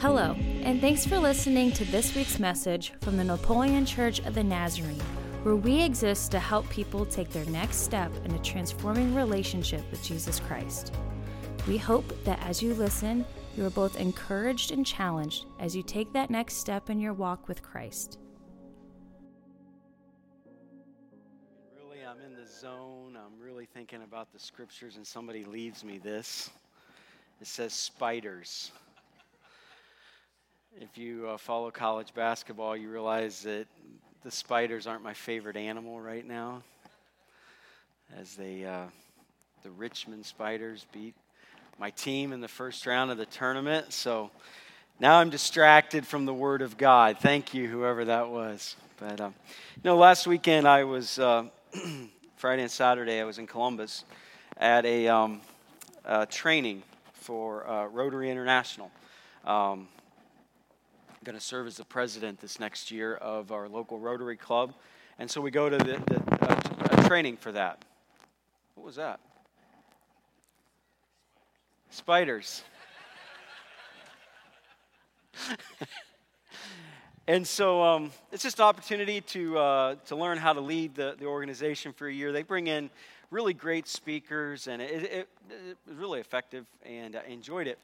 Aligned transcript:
Hello, 0.00 0.36
and 0.62 0.80
thanks 0.80 1.04
for 1.04 1.18
listening 1.18 1.72
to 1.72 1.84
this 1.86 2.14
week's 2.14 2.38
message 2.38 2.92
from 3.00 3.16
the 3.16 3.24
Napoleon 3.24 3.84
Church 3.84 4.20
of 4.20 4.34
the 4.36 4.44
Nazarene, 4.44 5.00
where 5.42 5.56
we 5.56 5.82
exist 5.82 6.30
to 6.30 6.38
help 6.38 6.70
people 6.70 7.04
take 7.04 7.30
their 7.30 7.44
next 7.46 7.78
step 7.78 8.12
in 8.24 8.30
a 8.30 8.38
transforming 8.38 9.12
relationship 9.12 9.82
with 9.90 10.00
Jesus 10.04 10.38
Christ. 10.38 10.94
We 11.66 11.78
hope 11.78 12.06
that 12.22 12.38
as 12.46 12.62
you 12.62 12.74
listen, 12.74 13.24
you 13.56 13.66
are 13.66 13.70
both 13.70 13.98
encouraged 13.98 14.70
and 14.70 14.86
challenged 14.86 15.46
as 15.58 15.74
you 15.74 15.82
take 15.82 16.12
that 16.12 16.30
next 16.30 16.58
step 16.58 16.90
in 16.90 17.00
your 17.00 17.12
walk 17.12 17.48
with 17.48 17.60
Christ. 17.60 18.20
Really, 21.76 22.06
I'm 22.08 22.20
in 22.20 22.36
the 22.40 22.48
zone. 22.48 23.16
I'm 23.16 23.44
really 23.44 23.66
thinking 23.66 24.04
about 24.04 24.32
the 24.32 24.38
scriptures, 24.38 24.94
and 24.94 25.04
somebody 25.04 25.44
leaves 25.44 25.82
me 25.82 25.98
this. 25.98 26.50
It 27.40 27.48
says 27.48 27.72
spiders. 27.72 28.70
If 30.76 30.96
you 30.96 31.28
uh, 31.28 31.38
follow 31.38 31.70
college 31.70 32.14
basketball, 32.14 32.76
you 32.76 32.90
realize 32.90 33.42
that 33.42 33.66
the 34.22 34.30
spiders 34.30 34.86
aren't 34.86 35.02
my 35.02 35.14
favorite 35.14 35.56
animal 35.56 36.00
right 36.00 36.26
now. 36.26 36.62
As 38.16 38.36
they, 38.36 38.64
uh, 38.64 38.84
the 39.64 39.70
Richmond 39.70 40.24
Spiders 40.24 40.86
beat 40.92 41.14
my 41.78 41.90
team 41.90 42.32
in 42.32 42.40
the 42.40 42.48
first 42.48 42.86
round 42.86 43.10
of 43.10 43.18
the 43.18 43.26
tournament. 43.26 43.92
So 43.92 44.30
now 45.00 45.18
I'm 45.18 45.30
distracted 45.30 46.06
from 46.06 46.26
the 46.26 46.34
Word 46.34 46.62
of 46.62 46.76
God. 46.76 47.18
Thank 47.18 47.54
you, 47.54 47.66
whoever 47.66 48.04
that 48.04 48.28
was. 48.28 48.76
But, 49.00 49.20
um, 49.20 49.34
you 49.76 49.82
know, 49.84 49.96
last 49.96 50.26
weekend 50.26 50.68
I 50.68 50.84
was, 50.84 51.18
uh, 51.18 51.44
Friday 52.36 52.62
and 52.62 52.70
Saturday, 52.70 53.20
I 53.20 53.24
was 53.24 53.38
in 53.38 53.46
Columbus 53.46 54.04
at 54.56 54.84
a, 54.84 55.08
um, 55.08 55.40
training 56.30 56.82
for 57.14 57.68
uh, 57.68 57.86
Rotary 57.86 58.30
International. 58.30 58.90
Um, 59.44 59.88
going 61.24 61.36
to 61.36 61.44
serve 61.44 61.66
as 61.66 61.76
the 61.76 61.84
president 61.84 62.40
this 62.40 62.60
next 62.60 62.90
year 62.90 63.14
of 63.16 63.52
our 63.52 63.68
local 63.68 63.98
Rotary 63.98 64.36
Club. 64.36 64.74
And 65.18 65.30
so 65.30 65.40
we 65.40 65.50
go 65.50 65.68
to 65.68 65.76
the, 65.76 66.00
the 66.06 66.22
uh, 66.42 67.08
training 67.08 67.36
for 67.36 67.52
that. 67.52 67.84
What 68.74 68.86
was 68.86 68.96
that? 68.96 69.20
Spiders. 71.90 72.62
and 77.26 77.46
so 77.46 77.82
um, 77.82 78.12
it's 78.30 78.42
just 78.42 78.58
an 78.58 78.64
opportunity 78.64 79.20
to, 79.22 79.58
uh, 79.58 79.94
to 80.06 80.16
learn 80.16 80.38
how 80.38 80.52
to 80.52 80.60
lead 80.60 80.94
the, 80.94 81.16
the 81.18 81.26
organization 81.26 81.92
for 81.92 82.06
a 82.06 82.12
year. 82.12 82.30
They 82.32 82.42
bring 82.42 82.68
in 82.68 82.90
really 83.30 83.54
great 83.54 83.88
speakers, 83.88 84.68
and 84.68 84.80
it, 84.80 85.02
it, 85.04 85.28
it 85.50 85.76
was 85.86 85.96
really 85.96 86.20
effective, 86.20 86.66
and 86.84 87.16
I 87.16 87.24
enjoyed 87.28 87.66
it. 87.66 87.78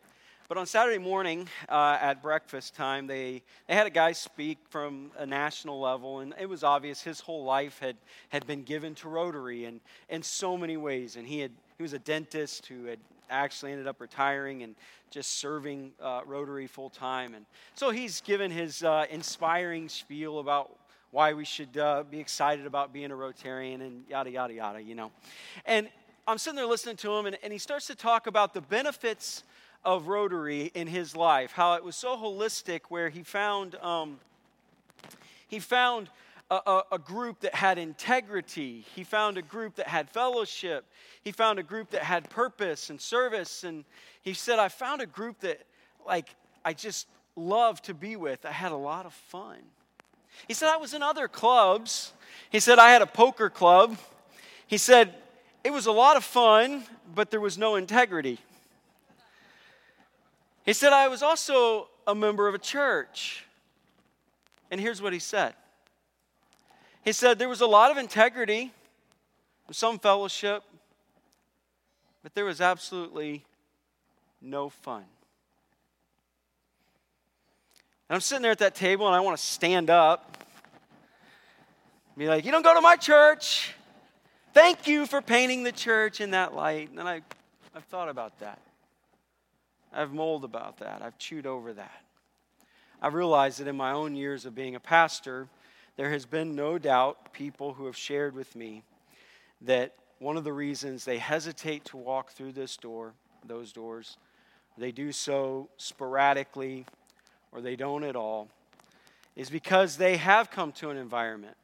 But 0.47 0.59
on 0.59 0.67
Saturday 0.67 0.99
morning 0.99 1.49
uh, 1.71 1.97
at 1.99 2.21
breakfast 2.21 2.75
time, 2.75 3.07
they, 3.07 3.43
they 3.67 3.75
had 3.75 3.87
a 3.87 3.91
guy 3.91 4.13
speak 4.13 4.59
from 4.69 5.11
a 5.17 5.25
national 5.25 5.81
level, 5.81 6.21
and 6.21 6.35
it 6.39 6.47
was 6.47 6.63
obvious 6.63 7.01
his 7.01 7.19
whole 7.19 7.45
life 7.45 7.79
had, 7.79 7.97
had 8.29 8.47
been 8.47 8.63
given 8.63 8.95
to 8.97 9.09
Rotary 9.09 9.65
in, 9.65 9.81
in 10.11 10.23
so 10.23 10.59
many 10.59 10.77
ways. 10.77 11.17
And 11.17 11.27
he, 11.27 11.41
had, 11.41 11.51
he 11.79 11.83
was 11.83 11.95
a 11.95 11.99
dentist 11.99 12.67
who 12.67 12.85
had 12.85 12.99
actually 13.31 13.73
ended 13.73 13.87
up 13.87 14.03
retiring 14.03 14.63
and 14.63 14.75
just 15.11 15.39
serving 15.39 15.93
uh, 16.03 16.21
Rotary 16.27 16.67
full 16.67 16.91
time. 16.91 17.33
And 17.33 17.47
so 17.75 17.91
he's 17.91 18.21
given 18.21 18.51
his 18.51 18.83
uh, 18.83 19.07
inspiring 19.11 19.89
spiel 19.89 20.41
about 20.41 20.77
why 21.11 21.33
we 21.33 21.47
should 21.47 21.79
uh, 21.79 22.03
be 22.11 22.21
excited 22.21 22.67
about 22.67 22.93
being 22.93 23.11
a 23.11 23.15
Rotarian 23.15 23.81
and 23.81 24.05
yada, 24.11 24.31
yada, 24.31 24.53
yada, 24.53 24.83
you 24.83 24.95
know. 24.95 25.11
And 25.65 25.89
I'm 26.29 26.37
sitting 26.37 26.57
there 26.57 26.67
listening 26.67 26.97
to 26.97 27.15
him, 27.15 27.25
and, 27.25 27.39
and 27.43 27.51
he 27.51 27.59
starts 27.59 27.87
to 27.87 27.95
talk 27.95 28.27
about 28.27 28.53
the 28.53 28.61
benefits 28.61 29.43
of 29.85 30.09
Rotary 30.09 30.71
in 30.75 30.87
his 30.87 31.15
life, 31.15 31.53
how 31.53 31.75
it 31.75 31.85
was 31.85 31.97
so 31.97 32.17
holistic, 32.17 32.83
where 32.89 33.09
he 33.09 33.23
found 33.23 33.75
um, 33.77 34.19
he 35.49 35.61
found 35.61 36.09
a, 36.51 36.57
a, 36.67 36.83
a, 36.93 36.99
group 36.99 37.41
that 37.41 37.55
had 37.55 37.79
integrity. 37.79 38.85
He 38.95 39.05
found 39.05 39.39
a 39.39 39.43
group 39.43 39.77
that 39.77 39.87
had 39.87 40.11
fellowship. 40.11 40.85
He 41.23 41.33
found 41.33 41.59
a 41.59 41.63
group 41.63 41.91
that 41.91 42.03
had 42.03 42.29
purpose 42.29 42.91
and 42.91 43.01
service. 43.01 43.65
And 43.65 43.85
he 44.23 44.35
said, 44.35 44.59
I 44.59 44.69
found 44.69 45.01
a 45.01 45.07
group 45.07 45.41
that, 45.41 45.63
like, 46.07 46.29
I 46.65 46.73
just 46.73 47.07
love 47.37 47.81
to 47.83 47.95
be 47.95 48.17
with. 48.17 48.45
I 48.45 48.51
had 48.51 48.73
a 48.73 48.77
lot 48.77 49.07
of 49.07 49.13
fun. 49.13 49.59
He 50.49 50.55
said, 50.55 50.69
I 50.69 50.77
was 50.77 50.95
in 50.95 51.03
other 51.03 51.29
clubs. 51.29 52.13
He 52.51 52.61
said, 52.61 52.79
I 52.79 52.91
had 52.91 53.03
a 53.03 53.07
poker 53.07 53.49
club. 53.49 53.97
He 54.67 54.77
said, 54.77 55.15
it 55.63 55.73
was 55.73 55.87
a 55.87 55.93
lot 55.93 56.17
of 56.17 56.25
fun, 56.25 56.85
but 57.15 57.31
there 57.31 57.41
was 57.41 57.57
no 57.57 57.77
integrity. 57.77 58.39
He 60.65 60.73
said, 60.73 60.93
I 60.93 61.09
was 61.09 61.23
also 61.23 61.89
a 62.07 62.15
member 62.15 62.49
of 62.49 62.55
a 62.55 62.59
church. 62.59 63.45
And 64.71 64.81
here's 64.81 65.01
what 65.01 65.13
he 65.13 65.19
said 65.19 65.55
He 67.05 67.13
said, 67.13 67.39
There 67.39 67.49
was 67.49 67.61
a 67.61 67.67
lot 67.67 67.91
of 67.91 67.99
integrity, 67.99 68.73
some 69.71 69.99
fellowship, 69.99 70.63
but 72.23 72.35
there 72.35 72.45
was 72.45 72.61
absolutely 72.61 73.45
no 74.41 74.69
fun. 74.69 75.05
And 78.09 78.15
I'm 78.15 78.21
sitting 78.21 78.43
there 78.43 78.53
at 78.53 78.59
that 78.59 78.75
table 78.75 79.07
and 79.07 79.15
I 79.15 79.21
want 79.21 79.37
to 79.37 79.43
stand 79.43 79.91
up. 79.91 80.45
Be 82.17 82.29
like, 82.29 82.45
you 82.45 82.53
don't 82.53 82.63
go 82.63 82.75
to 82.75 82.81
my 82.81 82.97
church. 82.97 83.75
Thank 84.53 84.87
you 84.87 85.05
for 85.07 85.21
painting 85.21 85.65
the 85.65 85.73
church 85.73 86.21
in 86.21 86.31
that 86.31 86.55
light. 86.55 86.91
And 86.91 87.09
I, 87.09 87.23
I've 87.75 87.85
thought 87.85 88.09
about 88.09 88.39
that. 88.39 88.61
I've 89.95 90.13
mulled 90.13 90.45
about 90.45 90.79
that. 90.79 91.03
I've 91.03 91.19
chewed 91.19 91.47
over 91.47 91.73
that. 91.73 92.03
I've 93.01 93.15
realized 93.15 93.61
that 93.61 93.69
in 93.69 93.77
my 93.77 93.93
own 93.93 94.17
years 94.17 94.45
of 94.45 94.55
being 94.55 94.75
a 94.75 94.81
pastor, 94.81 95.49
there 95.97 96.11
has 96.11 96.27
been 96.27 96.57
no 96.57 96.79
doubt 96.79 97.33
people 97.33 97.75
who 97.75 97.87
have 97.87 97.97
shared 97.97 98.35
with 98.35 98.57
me 98.57 98.83
that 99.61 99.95
one 100.19 100.37
of 100.37 100.45
the 100.45 100.53
reasons 100.53 101.05
they 101.05 101.19
hesitate 101.19 101.85
to 101.87 101.97
walk 101.97 102.33
through 102.33 102.53
this 102.53 102.77
door, 102.77 103.13
those 103.47 103.73
doors, 103.73 104.17
they 104.77 104.91
do 104.91 105.13
so 105.13 105.69
sporadically 105.77 106.87
or 107.53 107.61
they 107.61 107.77
don't 107.77 108.03
at 108.03 108.17
all, 108.17 108.49
is 109.37 109.51
because 109.51 109.97
they 109.97 110.17
have 110.17 110.51
come 110.51 110.73
to 110.73 110.91
an 110.91 110.97
environment 110.97 111.57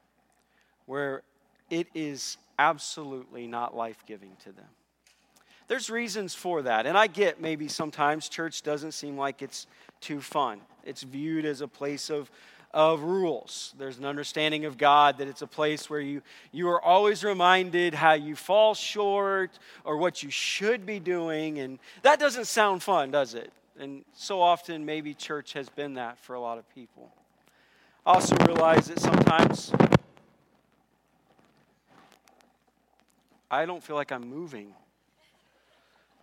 where 0.86 1.22
it 1.68 1.88
is 1.94 2.36
absolutely 2.58 3.46
not 3.46 3.74
life 3.76 4.04
giving 4.06 4.36
to 4.44 4.52
them 4.52 4.66
there's 5.70 5.88
reasons 5.88 6.34
for 6.34 6.62
that. 6.62 6.84
And 6.84 6.98
I 6.98 7.06
get 7.06 7.40
maybe 7.40 7.68
sometimes 7.68 8.28
church 8.28 8.62
doesn't 8.62 8.90
seem 8.90 9.16
like 9.16 9.40
it's 9.40 9.68
too 10.00 10.20
fun. 10.20 10.60
It's 10.84 11.04
viewed 11.04 11.44
as 11.44 11.60
a 11.60 11.68
place 11.68 12.10
of, 12.10 12.28
of 12.74 13.04
rules. 13.04 13.72
There's 13.78 13.96
an 13.96 14.04
understanding 14.04 14.64
of 14.64 14.76
God 14.76 15.18
that 15.18 15.28
it's 15.28 15.42
a 15.42 15.46
place 15.46 15.88
where 15.88 16.00
you, 16.00 16.22
you 16.50 16.68
are 16.70 16.82
always 16.82 17.22
reminded 17.22 17.94
how 17.94 18.14
you 18.14 18.34
fall 18.34 18.74
short 18.74 19.60
or 19.84 19.96
what 19.96 20.24
you 20.24 20.30
should 20.30 20.84
be 20.84 20.98
doing. 20.98 21.60
And 21.60 21.78
that 22.02 22.18
doesn't 22.18 22.48
sound 22.48 22.82
fun, 22.82 23.12
does 23.12 23.34
it? 23.34 23.52
And 23.78 24.04
so 24.12 24.42
often, 24.42 24.84
maybe 24.84 25.14
church 25.14 25.52
has 25.52 25.68
been 25.68 25.94
that 25.94 26.18
for 26.18 26.34
a 26.34 26.40
lot 26.40 26.58
of 26.58 26.68
people. 26.74 27.12
I 28.04 28.14
also 28.14 28.34
realize 28.44 28.88
that 28.88 28.98
sometimes 28.98 29.72
I 33.48 33.66
don't 33.66 33.84
feel 33.84 33.94
like 33.94 34.10
I'm 34.10 34.28
moving 34.28 34.74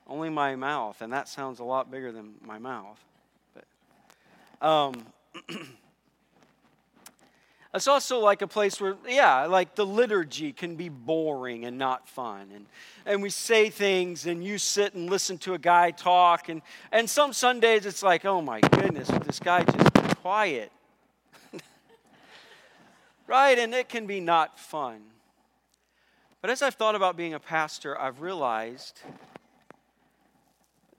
only 0.07 0.29
my 0.29 0.55
mouth, 0.55 1.01
and 1.01 1.11
that 1.13 1.27
sounds 1.27 1.59
a 1.59 1.63
lot 1.63 1.91
bigger 1.91 2.11
than 2.11 2.35
my 2.41 2.57
mouth. 2.59 3.03
But, 3.53 4.67
um, 4.67 5.05
it's 7.73 7.87
also 7.87 8.19
like 8.19 8.41
a 8.41 8.47
place 8.47 8.79
where, 8.79 8.95
yeah, 9.07 9.45
like 9.45 9.75
the 9.75 9.85
liturgy 9.85 10.53
can 10.53 10.75
be 10.75 10.89
boring 10.89 11.65
and 11.65 11.77
not 11.77 12.07
fun. 12.07 12.49
And, 12.53 12.65
and 13.05 13.21
we 13.21 13.29
say 13.29 13.69
things, 13.69 14.25
and 14.25 14.43
you 14.43 14.57
sit 14.57 14.93
and 14.93 15.09
listen 15.09 15.37
to 15.39 15.53
a 15.53 15.59
guy 15.59 15.91
talk. 15.91 16.49
And, 16.49 16.61
and 16.91 17.09
some 17.09 17.33
Sundays 17.33 17.85
it's 17.85 18.01
like, 18.01 18.25
oh 18.25 18.41
my 18.41 18.61
goodness, 18.61 19.09
this 19.25 19.39
guy 19.39 19.63
just 19.63 19.93
quiet. 20.17 20.71
right? 23.27 23.59
And 23.59 23.73
it 23.73 23.89
can 23.89 24.07
be 24.07 24.21
not 24.21 24.57
fun. 24.57 25.01
But 26.41 26.51
as 26.51 26.61
I've 26.61 26.75
thought 26.75 26.95
about 26.95 27.17
being 27.17 27.33
a 27.33 27.39
pastor, 27.39 27.99
I've 27.99 28.21
realized 28.21 29.01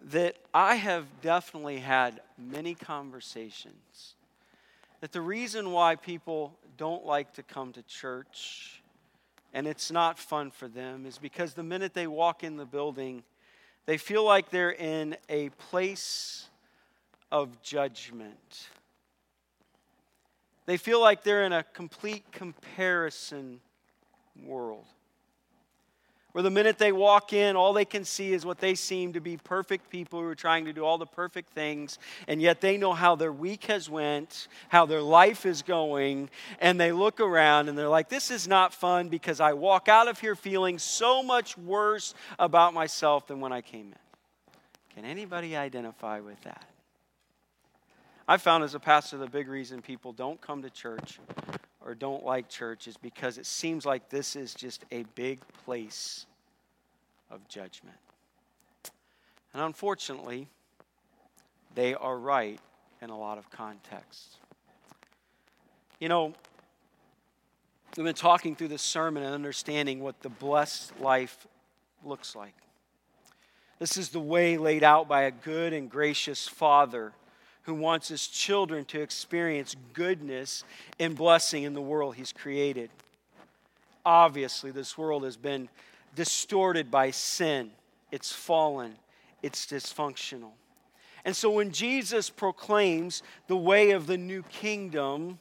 that 0.07 0.37
I 0.55 0.77
have 0.77 1.07
definitely 1.23 1.79
had 1.79 2.21
many 2.39 2.75
conversations 2.75 4.15
that 5.01 5.13
the 5.13 5.21
reason 5.21 5.71
why 5.71 5.97
people 5.97 6.57
don't 6.77 7.05
like 7.05 7.33
to 7.35 7.43
come 7.43 7.73
to 7.73 7.83
church 7.83 8.83
and 9.55 9.67
it's 9.67 9.91
not 9.91 10.19
fun 10.19 10.51
for 10.51 10.69
them 10.69 11.07
is 11.07 11.19
because 11.19 11.55
the 11.55 11.63
minute 11.63 11.95
they 11.95 12.07
walk 12.07 12.45
in 12.45 12.57
the 12.57 12.67
building, 12.67 13.23
they 13.87 13.97
feel 13.97 14.25
like 14.25 14.51
they're 14.51 14.73
in 14.73 15.17
a 15.29 15.49
place 15.51 16.49
of 17.33 17.63
judgment. 17.63 18.69
They 20.67 20.77
feel 20.77 21.01
like 21.01 21.23
they're 21.23 21.45
in 21.45 21.53
a 21.53 21.63
complete 21.63 22.31
comparison 22.31 23.61
world 24.45 24.85
where 26.39 26.45
the 26.45 26.51
minute 26.51 26.79
they 26.79 26.93
walk 26.93 27.33
in, 27.33 27.57
all 27.57 27.73
they 27.73 27.85
can 27.85 28.05
see 28.05 28.33
is 28.33 28.47
what 28.47 28.59
they 28.59 28.77
seem 28.77 29.13
to 29.13 29.21
be 29.21 29.37
perfect 29.37 29.91
people 29.91 30.21
who 30.21 30.27
are 30.29 30.37
trying 30.37 30.67
to 30.67 30.73
do 30.73 30.85
all 30.85 30.97
the 30.97 31.05
perfect 31.05 31.53
things, 31.53 31.99
and 32.29 32.41
yet 32.41 32.61
they 32.61 32.77
know 32.77 32.93
how 32.93 33.17
their 33.17 33.33
week 33.33 33.65
has 33.65 33.91
went, 33.91 34.47
how 34.69 34.87
their 34.87 35.03
life 35.03 35.45
is 35.45 35.63
going, 35.63 36.31
and 36.61 36.81
they 36.81 36.93
look 36.93 37.19
around 37.19 37.69
and 37.69 37.77
they're 37.77 37.89
like, 37.89 38.09
"This 38.09 38.31
is 38.31 38.47
not 38.47 38.73
fun 38.73 39.09
because 39.09 39.41
I 39.41 39.53
walk 39.53 39.89
out 39.89 40.07
of 40.07 40.21
here 40.21 40.37
feeling 40.37 40.79
so 40.79 41.25
much 41.25 41.59
worse 41.59 42.15
about 42.39 42.73
myself 42.73 43.27
than 43.27 43.41
when 43.41 43.53
I 43.53 43.61
came 43.61 43.93
in." 43.93 44.55
Can 44.95 45.05
anybody 45.05 45.57
identify 45.57 46.21
with 46.21 46.41
that? 46.43 46.69
I 48.29 48.37
found 48.37 48.63
as 48.63 48.77
a 48.77 48.79
pastor 48.79 49.17
the 49.17 49.27
big 49.27 49.49
reason 49.49 49.83
people 49.83 50.13
don't 50.13 50.41
come 50.41 50.63
to 50.63 50.71
church 50.71 51.19
or 51.89 51.95
don't 51.95 52.23
like 52.23 52.51
church 52.51 52.87
is 52.87 52.99
because 52.99 53.39
it 53.39 53.47
seems 53.47 53.87
like 53.87 54.11
this 54.11 54.37
is 54.37 54.53
just 54.53 54.85
a 54.93 55.05
big 55.15 55.41
place 55.65 56.27
of 57.31 57.49
judgment. 57.49 57.97
And 59.55 59.63
unfortunately, 59.63 60.49
they 61.75 61.95
are 61.95 62.19
right 62.19 62.61
in 63.01 63.09
a 63.09 63.19
lot 63.19 63.39
of 63.39 63.51
contexts. 63.51 64.37
You 65.99 66.11
know, 66.11 66.35
we've 67.97 68.05
been 68.05 68.15
talking 68.15 68.55
through 68.55 68.69
this 68.69 68.83
sermon 68.83 69.23
and 69.23 69.35
understanding 69.35 70.01
what 70.01 70.21
the 70.21 70.29
blessed 70.29 70.93
life 71.01 71.47
looks 72.05 72.37
like. 72.37 72.55
This 73.79 73.97
is 73.97 74.11
the 74.11 74.21
way 74.21 74.59
laid 74.59 74.85
out 74.85 75.09
by 75.09 75.23
a 75.23 75.31
good 75.31 75.73
and 75.73 75.91
gracious 75.91 76.47
Father 76.47 77.15
who 77.69 77.75
wants 77.75 78.09
his 78.09 78.27
children 78.27 78.83
to 78.87 78.99
experience 79.03 79.77
goodness 79.93 80.65
and 80.99 81.15
blessing 81.15 81.65
in 81.65 81.75
the 81.75 81.83
world 81.83 82.17
he's 82.17 82.33
created. 82.33 82.89
Obviously, 84.07 84.71
this 84.71 84.97
world 84.97 85.23
has 85.23 85.37
been 85.37 85.69
distorted 86.15 86.91
by 86.91 87.11
sin, 87.11 87.71
it's 88.11 88.33
fallen, 88.33 88.95
it's 89.43 89.67
dysfunctional. 89.67 90.53
And 91.27 91.37
so 91.37 91.51
when 91.51 91.71
Jesus 91.71 92.31
proclaims 92.31 93.23
the 93.49 93.57
way 93.57 93.91
of 93.91 94.07
the 94.07 94.17
new 94.17 94.43
kingdom 94.45 95.39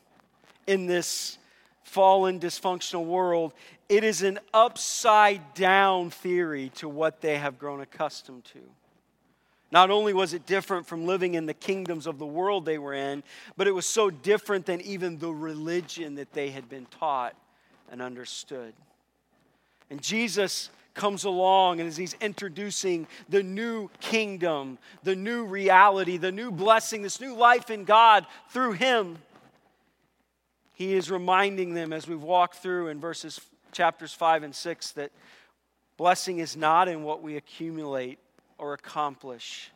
in 0.68 0.86
this 0.86 1.38
fallen, 1.84 2.42
dysfunctional 2.42 3.06
world, 3.06 3.54
it 3.88 4.04
is 4.04 4.22
an 4.22 4.40
upside 4.54 5.54
down 5.54 6.10
theory 6.10 6.74
to 6.76 6.90
what 6.90 7.22
they 7.22 7.38
have 7.38 7.58
grown 7.58 7.80
accustomed 7.80 8.44
to. 8.44 8.60
Not 9.72 9.92
only 9.92 10.14
was 10.14 10.34
it 10.34 10.46
different 10.46 10.88
from 10.88 11.06
living 11.06 11.34
in 11.34 11.46
the 11.46 11.54
kingdoms 11.54 12.08
of 12.08 12.20
the 12.20 12.26
world 12.26 12.66
they 12.66 12.78
were 12.78 12.94
in, 12.94 13.24
but 13.58 13.68
it 13.68 13.76
was 13.76 13.86
so 13.86 14.10
different 14.10 14.66
than 14.66 14.80
even 14.82 15.18
the 15.18 15.32
religion 15.32 16.16
that 16.16 16.32
they 16.32 16.52
had 16.52 16.70
been 16.70 16.86
taught 16.86 17.36
and 17.92 18.02
understood. 18.02 18.74
And 19.90 20.02
Jesus 20.02 20.70
comes 20.94 21.26
along 21.26 21.80
and 21.80 21.88
as 21.88 21.98
he's 21.98 22.16
introducing 22.22 23.08
the 23.30 23.44
new 23.44 23.90
kingdom, 24.00 24.78
the 25.04 25.16
new 25.16 25.46
reality, 25.46 26.18
the 26.18 26.32
new 26.32 26.52
blessing, 26.52 27.02
this 27.02 27.22
new 27.22 27.36
life 27.36 27.70
in 27.70 27.84
God 27.84 28.26
through 28.50 28.74
him, 28.74 29.18
he 30.74 30.94
is 30.94 31.10
reminding 31.12 31.74
them 31.74 31.92
as 31.92 32.08
we've 32.08 32.22
walked 32.22 32.58
through 32.58 32.88
in 32.88 33.00
verses 33.00 33.40
chapters 33.72 34.14
5 34.14 34.44
and 34.44 34.56
6 34.56 34.92
that 34.94 35.12
blessing 35.98 36.40
is 36.40 36.56
not 36.56 36.88
in 36.88 37.04
what 37.04 37.22
we 37.22 37.36
accumulate 37.36 38.20
or 38.58 38.74
accomplish, 38.74 39.72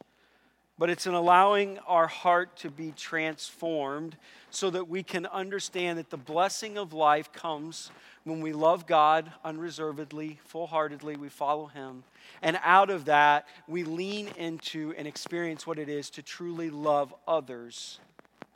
but 0.77 0.89
it's 0.89 1.05
in 1.05 1.13
allowing 1.13 1.77
our 1.87 2.07
heart 2.07 2.55
to 2.57 2.71
be 2.71 2.91
transformed 2.97 4.17
so 4.49 4.69
that 4.69 4.87
we 4.87 5.03
can 5.03 5.25
understand 5.27 5.99
that 5.99 6.09
the 6.09 6.17
blessing 6.17 6.77
of 6.77 6.93
life 6.93 7.31
comes 7.31 7.91
when 8.23 8.41
we 8.41 8.53
love 8.53 8.85
God 8.87 9.31
unreservedly, 9.43 10.39
full 10.45 10.67
heartedly, 10.67 11.15
we 11.15 11.29
follow 11.29 11.67
Him. 11.67 12.03
And 12.41 12.59
out 12.63 12.89
of 12.89 13.05
that, 13.05 13.47
we 13.67 13.83
lean 13.83 14.29
into 14.37 14.93
and 14.97 15.07
experience 15.07 15.65
what 15.65 15.79
it 15.79 15.89
is 15.89 16.09
to 16.11 16.21
truly 16.21 16.69
love 16.69 17.13
others 17.27 17.99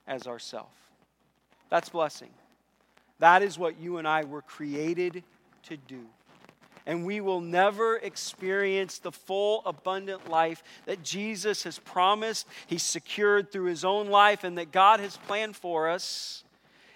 as 0.07 0.27
ourself. 0.27 0.71
That's 1.69 1.89
blessing. 1.89 2.29
That 3.19 3.41
is 3.41 3.57
what 3.57 3.79
you 3.79 3.97
and 3.97 4.07
I 4.07 4.23
were 4.23 4.41
created 4.41 5.23
to 5.63 5.77
do 5.77 6.05
and 6.85 7.05
we 7.05 7.21
will 7.21 7.41
never 7.41 7.97
experience 7.97 8.99
the 8.99 9.11
full, 9.11 9.63
abundant 9.65 10.29
life 10.29 10.63
that 10.85 11.03
Jesus 11.03 11.63
has 11.63 11.79
promised, 11.79 12.47
He's 12.67 12.83
secured 12.83 13.51
through 13.51 13.65
His 13.65 13.83
own 13.83 14.07
life, 14.07 14.43
and 14.43 14.57
that 14.57 14.71
God 14.71 14.99
has 14.99 15.17
planned 15.17 15.55
for 15.55 15.89
us 15.89 16.43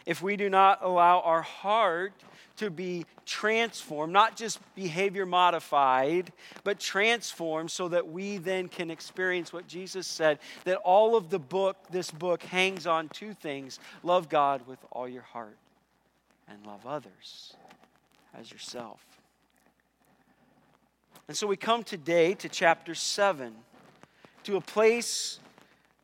if 0.06 0.22
we 0.22 0.36
do 0.38 0.50
not 0.50 0.80
allow 0.82 1.20
our 1.22 1.42
heart 1.42 2.14
to 2.58 2.70
be 2.70 3.06
transformed, 3.26 4.12
not 4.12 4.36
just 4.36 4.60
behavior 4.76 5.26
modified, 5.26 6.32
but 6.64 6.80
transformed 6.80 7.72
so 7.72 7.88
that 7.88 8.08
we 8.08 8.38
then 8.38 8.68
can 8.68 8.92
experience 8.92 9.54
what 9.54 9.68
Jesus 9.68 10.06
said 10.08 10.40
that 10.66 10.78
all 10.78 11.16
of 11.16 11.30
the 11.30 11.40
book, 11.40 11.78
this 11.90 12.12
book, 12.12 12.44
hangs 12.44 12.86
on 12.86 13.08
two 13.10 13.34
things 13.34 13.80
love 14.04 14.28
God 14.28 14.68
with 14.68 14.80
all 14.92 15.08
your 15.08 15.22
heart 15.22 15.58
and 16.50 16.66
love 16.66 16.86
others 16.86 17.54
as 18.38 18.52
yourself. 18.52 19.00
And 21.30 21.38
so 21.38 21.46
we 21.46 21.58
come 21.58 21.84
today 21.84 22.34
to 22.34 22.50
chapter 22.50 22.96
7, 22.96 23.54
to 24.46 24.56
a 24.56 24.62
place 24.62 25.40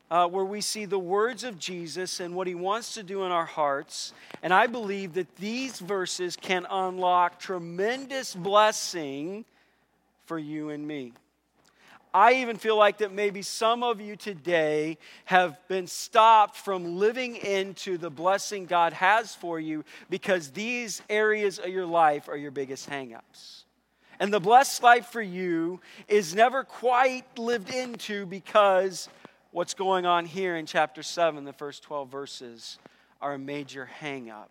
uh, 0.08 0.28
where 0.28 0.44
we 0.44 0.60
see 0.60 0.84
the 0.84 1.00
words 1.00 1.42
of 1.42 1.58
Jesus 1.58 2.20
and 2.20 2.36
what 2.36 2.46
he 2.46 2.54
wants 2.54 2.94
to 2.94 3.02
do 3.02 3.24
in 3.24 3.32
our 3.32 3.44
hearts. 3.44 4.12
And 4.40 4.54
I 4.54 4.68
believe 4.68 5.14
that 5.14 5.34
these 5.34 5.80
verses 5.80 6.36
can 6.36 6.64
unlock 6.70 7.40
tremendous 7.40 8.36
blessing 8.36 9.44
for 10.26 10.38
you 10.38 10.70
and 10.70 10.86
me. 10.86 11.12
I 12.14 12.34
even 12.34 12.56
feel 12.56 12.76
like 12.76 12.98
that 12.98 13.12
maybe 13.12 13.42
some 13.42 13.82
of 13.82 14.00
you 14.00 14.14
today 14.14 14.96
have 15.24 15.58
been 15.66 15.88
stopped 15.88 16.54
from 16.54 16.98
living 16.98 17.34
into 17.34 17.98
the 17.98 18.10
blessing 18.10 18.66
God 18.66 18.92
has 18.92 19.34
for 19.34 19.58
you 19.58 19.84
because 20.08 20.52
these 20.52 21.02
areas 21.10 21.58
of 21.58 21.70
your 21.70 21.84
life 21.84 22.28
are 22.28 22.36
your 22.36 22.52
biggest 22.52 22.88
hangups. 22.88 23.64
And 24.18 24.32
the 24.32 24.40
blessed 24.40 24.82
life 24.82 25.06
for 25.06 25.22
you 25.22 25.80
is 26.08 26.34
never 26.34 26.64
quite 26.64 27.38
lived 27.38 27.72
into 27.72 28.26
because 28.26 29.08
what's 29.50 29.74
going 29.74 30.06
on 30.06 30.24
here 30.24 30.56
in 30.56 30.66
chapter 30.66 31.02
7, 31.02 31.44
the 31.44 31.52
first 31.52 31.82
12 31.82 32.10
verses, 32.10 32.78
are 33.20 33.34
a 33.34 33.38
major 33.38 33.86
hang 33.86 34.30
up. 34.30 34.50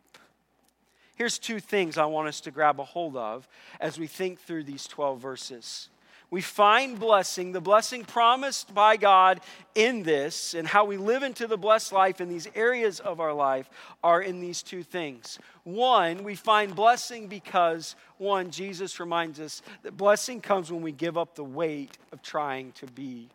Here's 1.16 1.40
two 1.40 1.60
things 1.60 1.98
I 1.98 2.06
want 2.06 2.28
us 2.28 2.42
to 2.42 2.52
grab 2.52 2.80
a 2.80 2.84
hold 2.84 3.16
of 3.16 3.48
as 3.80 3.98
we 3.98 4.08
think 4.08 4.40
through 4.40 4.64
these 4.64 4.86
12 4.86 5.22
verses 5.22 5.90
we 6.36 6.42
find 6.42 7.00
blessing, 7.00 7.54
the 7.54 7.62
blessing 7.62 8.04
promised 8.04 8.74
by 8.74 8.98
God 8.98 9.40
in 9.74 10.04
this, 10.04 10.54
and 10.54 10.68
how 10.68 10.84
we 10.84 10.98
live 10.98 11.24
into 11.24 11.48
the 11.48 11.56
blessed 11.56 11.94
life 11.94 12.20
in 12.20 12.28
these 12.28 12.46
areas 12.56 13.00
of 13.00 13.22
our 13.22 13.32
life 13.32 13.70
are 14.04 14.22
in 14.22 14.42
these 14.42 14.62
two 14.62 14.84
things. 14.84 15.40
One, 15.64 16.26
we 16.26 16.36
find 16.36 16.76
blessing 16.76 17.30
because, 17.30 17.96
one, 18.18 18.52
Jesus 18.52 19.00
reminds 19.00 19.40
us 19.40 19.62
that 19.84 19.96
blessing 19.96 20.42
comes 20.42 20.70
when 20.70 20.82
we 20.82 20.92
give 20.92 21.18
up 21.18 21.36
the 21.36 21.44
weight 21.46 21.98
of 22.12 22.22
trying 22.22 22.74
to 22.74 22.86
be 22.88 23.30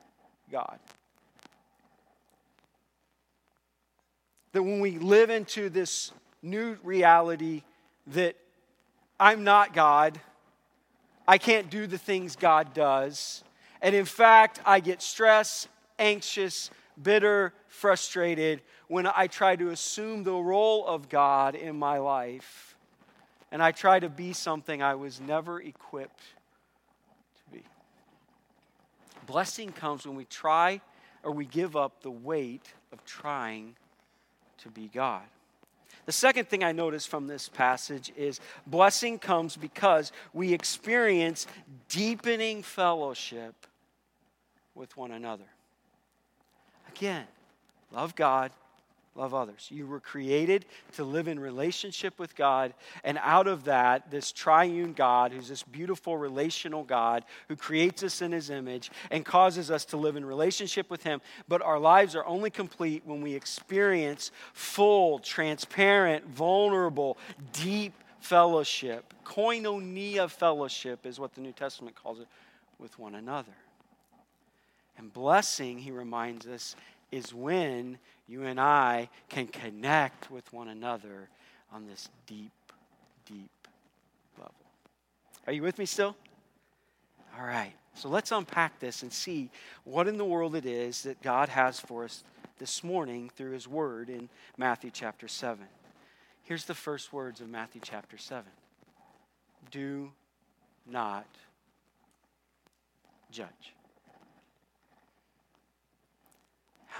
God. 0.53 0.79
That 4.53 4.63
when 4.63 4.81
we 4.81 4.99
live 4.99 5.31
into 5.31 5.71
this 5.71 6.13
new 6.43 6.77
reality 6.83 7.63
that 8.09 8.37
I'm 9.19 9.43
not 9.43 9.73
God, 9.73 10.21
I 11.31 11.39
can't 11.39 11.71
do 11.71 11.87
the 11.87 11.97
things 11.97 12.35
God 12.35 12.75
does. 12.75 13.45
And 13.81 13.95
in 13.95 14.05
fact, 14.05 14.59
I 14.67 14.81
get 14.81 15.01
stressed, 15.01 15.69
anxious, 15.97 16.73
bitter, 17.01 17.55
frustrated 17.69 18.63
when 18.89 19.07
I 19.07 19.29
try 19.29 19.55
to 19.55 19.69
assume 19.69 20.25
the 20.25 20.35
role 20.35 20.85
of 20.85 21.09
God 21.09 21.55
in 21.55 21.79
my 21.79 21.99
life 21.99 22.77
and 23.53 23.63
I 23.63 23.71
try 23.71 24.01
to 24.01 24.09
be 24.09 24.33
something 24.33 24.83
I 24.83 24.97
was 24.97 25.21
never 25.21 25.63
equipped 25.63 26.19
to 26.19 27.57
be. 27.57 27.63
Blessing 29.29 29.71
comes 29.71 30.05
when 30.05 30.17
we 30.17 30.25
try 30.25 30.81
or 31.23 31.31
we 31.31 31.45
give 31.45 31.77
up 31.77 32.03
the 32.03 32.11
weight 32.11 32.75
of 32.93 33.05
trying 33.05 33.77
to 34.59 34.69
be 34.69 34.91
God. 34.93 35.23
The 36.07 36.13
second 36.13 36.49
thing 36.49 36.65
I 36.65 36.73
notice 36.73 37.07
from 37.07 37.27
this 37.27 37.49
passage 37.49 38.13
is 38.17 38.41
blessing 38.67 39.19
comes 39.19 39.57
because 39.57 40.13
we 40.33 40.53
experience 40.53 41.47
deepening 41.89 42.63
fellowship 42.63 43.55
with 44.75 44.97
one 44.97 45.13
another. 45.13 45.45
Again, 46.89 47.27
love 47.93 48.17
God, 48.17 48.51
love 49.17 49.35
others. 49.35 49.69
You 49.71 49.87
were 49.87 50.01
created 50.01 50.65
to 50.95 51.05
live 51.05 51.29
in 51.29 51.39
relationship 51.39 52.19
with 52.19 52.37
God, 52.37 52.73
and 53.03 53.19
out 53.23 53.47
of 53.47 53.65
that, 53.65 54.11
this 54.11 54.33
triune 54.33 54.93
God, 54.93 55.33
who's 55.33 55.49
this 55.49 55.63
beautiful 55.63 56.17
relational 56.17 56.85
God 56.85 57.25
who 57.49 57.57
creates 57.57 58.03
us 58.03 58.23
in 58.23 58.33
his 58.33 58.51
image 58.51 58.91
and 59.11 59.25
causes 59.25 59.71
us 59.71 59.85
to 59.87 59.97
live 59.97 60.17
in 60.17 60.25
relationship 60.25 60.89
with 60.91 61.03
him. 61.03 61.21
But 61.49 61.63
our 61.63 61.79
lives 61.79 62.15
are 62.15 62.25
only 62.25 62.51
complete 62.51 63.03
when 63.05 63.21
we 63.21 63.35
experience 63.35 64.31
full, 64.53 65.19
transparent, 65.19 66.27
vulnerable, 66.27 67.19
deep 67.53 67.95
fellowship. 68.21 69.13
Koinonia 69.25 70.31
fellowship 70.31 71.05
is 71.05 71.19
what 71.19 71.35
the 71.35 71.41
New 71.41 71.53
Testament 71.53 71.97
calls 71.97 72.21
it 72.21 72.29
with 72.79 72.99
one 72.99 73.15
another. 73.15 73.53
And 74.97 75.13
blessing, 75.13 75.79
he 75.79 75.91
reminds 75.91 76.47
us, 76.47 76.77
is 77.11 77.35
when 77.35 77.99
you 78.27 78.45
and 78.45 78.61
I 78.61 79.09
can 79.29 79.47
connect 79.47 80.31
with 80.31 80.53
one 80.53 80.69
another 80.69 81.29
on 81.73 81.87
this 81.87 82.09
deep, 82.27 82.53
deep 83.27 83.51
level. 84.39 84.55
Are 85.47 85.53
you 85.53 85.63
with 85.63 85.79
me 85.79 85.87
still? 85.87 86.17
All 87.39 87.45
right. 87.45 87.73
So 87.95 88.09
let's 88.09 88.33
unpack 88.33 88.79
this 88.79 89.03
and 89.03 89.13
see 89.13 89.51
what 89.85 90.09
in 90.09 90.17
the 90.17 90.25
world 90.25 90.55
it 90.55 90.67
is 90.67 91.03
that 91.03 91.21
God 91.23 91.49
has 91.49 91.81
for 91.81 92.05
us 92.05 92.23
this 92.59 92.85
morning 92.85 93.31
through 93.35 93.53
his 93.53 93.67
word 93.67 94.09
in 94.09 94.29
Matthew 94.57 94.91
chapter 94.93 95.27
7. 95.27 95.65
Here's 96.45 96.65
the 96.65 96.75
first 96.75 97.13
words 97.13 97.41
of 97.41 97.49
Matthew 97.49 97.81
chapter 97.85 98.17
7 98.17 98.45
Do 99.71 100.13
not 100.87 101.27
judge. 103.31 103.75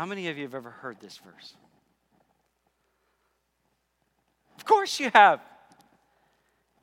How 0.01 0.07
many 0.07 0.29
of 0.29 0.39
you 0.39 0.45
have 0.45 0.55
ever 0.55 0.71
heard 0.71 0.99
this 0.99 1.19
verse? 1.19 1.53
Of 4.57 4.65
course 4.65 4.99
you 4.99 5.11
have. 5.13 5.43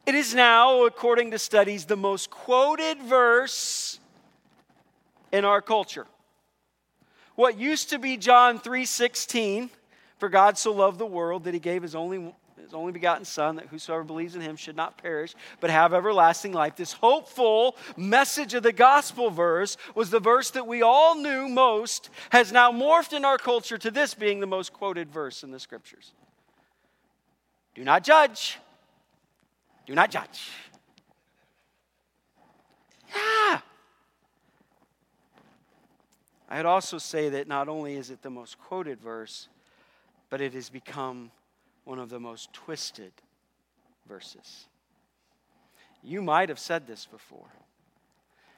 It 0.06 0.14
is 0.14 0.36
now, 0.36 0.86
according 0.86 1.32
to 1.32 1.40
studies, 1.40 1.86
the 1.86 1.98
most 1.98 2.30
quoted 2.30 3.02
verse 3.02 4.00
in 5.32 5.46
our 5.46 5.64
culture. 5.64 6.06
What 7.34 7.58
used 7.58 7.90
to 7.90 7.98
be 7.98 8.18
John 8.18 8.60
3:16, 8.60 9.72
for 10.20 10.30
God 10.30 10.56
so 10.60 10.72
loved 10.72 11.00
the 11.00 11.08
world 11.08 11.46
that 11.46 11.56
he 11.56 11.60
gave 11.60 11.82
his 11.82 11.96
only 11.96 12.36
his 12.64 12.74
only 12.74 12.92
begotten 12.92 13.26
Son, 13.26 13.56
that 13.56 13.68
whosoever 13.68 14.04
believes 14.04 14.36
in 14.36 14.42
him 14.42 14.56
should 14.56 14.76
not 14.76 14.98
perish, 14.98 15.36
but 15.60 15.70
have 15.70 15.94
everlasting 15.94 16.52
life. 16.52 16.76
This 16.76 16.94
hopeful 16.94 17.76
message 17.96 18.54
of 18.54 18.64
the 18.64 18.74
gospel 18.74 19.30
verse 19.30 19.78
was 19.96 20.10
the 20.10 20.20
verse 20.20 20.52
that 20.52 20.68
we 20.68 20.82
all 20.82 21.16
knew 21.16 21.48
most, 21.48 22.10
has 22.30 22.52
now 22.52 22.72
morphed 22.72 23.14
in 23.14 23.26
our 23.26 23.38
culture 23.38 23.78
to 23.78 23.92
this 23.92 24.14
being 24.14 24.40
the 24.40 24.48
most 24.48 24.74
quoted 24.74 25.10
verse 25.12 25.44
in 25.44 25.52
the 25.52 25.60
scriptures. 25.60 26.14
Do 27.76 27.84
not 27.84 28.04
judge. 28.04 28.58
Do 29.86 29.94
not 29.94 30.10
judge. 30.12 30.50
Yeah. 33.16 33.60
I'd 36.50 36.66
also 36.66 36.98
say 36.98 37.30
that 37.30 37.48
not 37.48 37.68
only 37.68 37.96
is 37.96 38.10
it 38.10 38.22
the 38.22 38.30
most 38.30 38.58
quoted 38.58 39.02
verse, 39.02 39.48
but 40.30 40.42
it 40.42 40.54
has 40.54 40.70
become 40.70 41.32
one 41.88 42.00
of 42.00 42.10
the 42.10 42.20
most 42.20 42.52
twisted 42.52 43.14
verses. 44.08 44.66
You 46.04 46.22
might 46.22 46.50
have 46.50 46.60
said 46.60 46.86
this 46.86 47.06
before, 47.06 47.52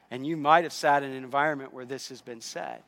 and 0.10 0.26
you 0.26 0.36
might 0.36 0.64
have 0.64 0.74
sat 0.74 1.04
in 1.04 1.12
an 1.12 1.24
environment 1.24 1.74
where 1.74 1.86
this 1.86 2.10
has 2.10 2.22
been 2.22 2.42
said. 2.42 2.82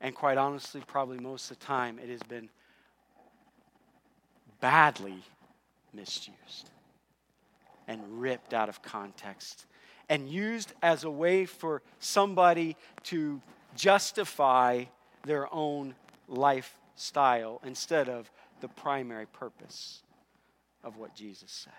And 0.00 0.14
quite 0.14 0.36
honestly, 0.36 0.82
probably 0.86 1.18
most 1.18 1.50
of 1.50 1.58
the 1.58 1.64
time, 1.64 1.98
it 1.98 2.08
has 2.08 2.22
been 2.22 2.48
badly 4.60 5.22
misused 5.92 6.70
and 7.86 8.20
ripped 8.20 8.52
out 8.52 8.68
of 8.68 8.82
context 8.82 9.66
and 10.08 10.28
used 10.28 10.72
as 10.82 11.04
a 11.04 11.10
way 11.10 11.46
for 11.46 11.82
somebody 12.00 12.76
to 13.04 13.40
justify 13.76 14.84
their 15.24 15.52
own 15.54 15.94
lifestyle 16.28 17.60
instead 17.64 18.08
of 18.08 18.30
the 18.60 18.68
primary 18.68 19.26
purpose 19.26 20.02
of 20.84 20.96
what 20.96 21.14
Jesus 21.14 21.50
said. 21.50 21.72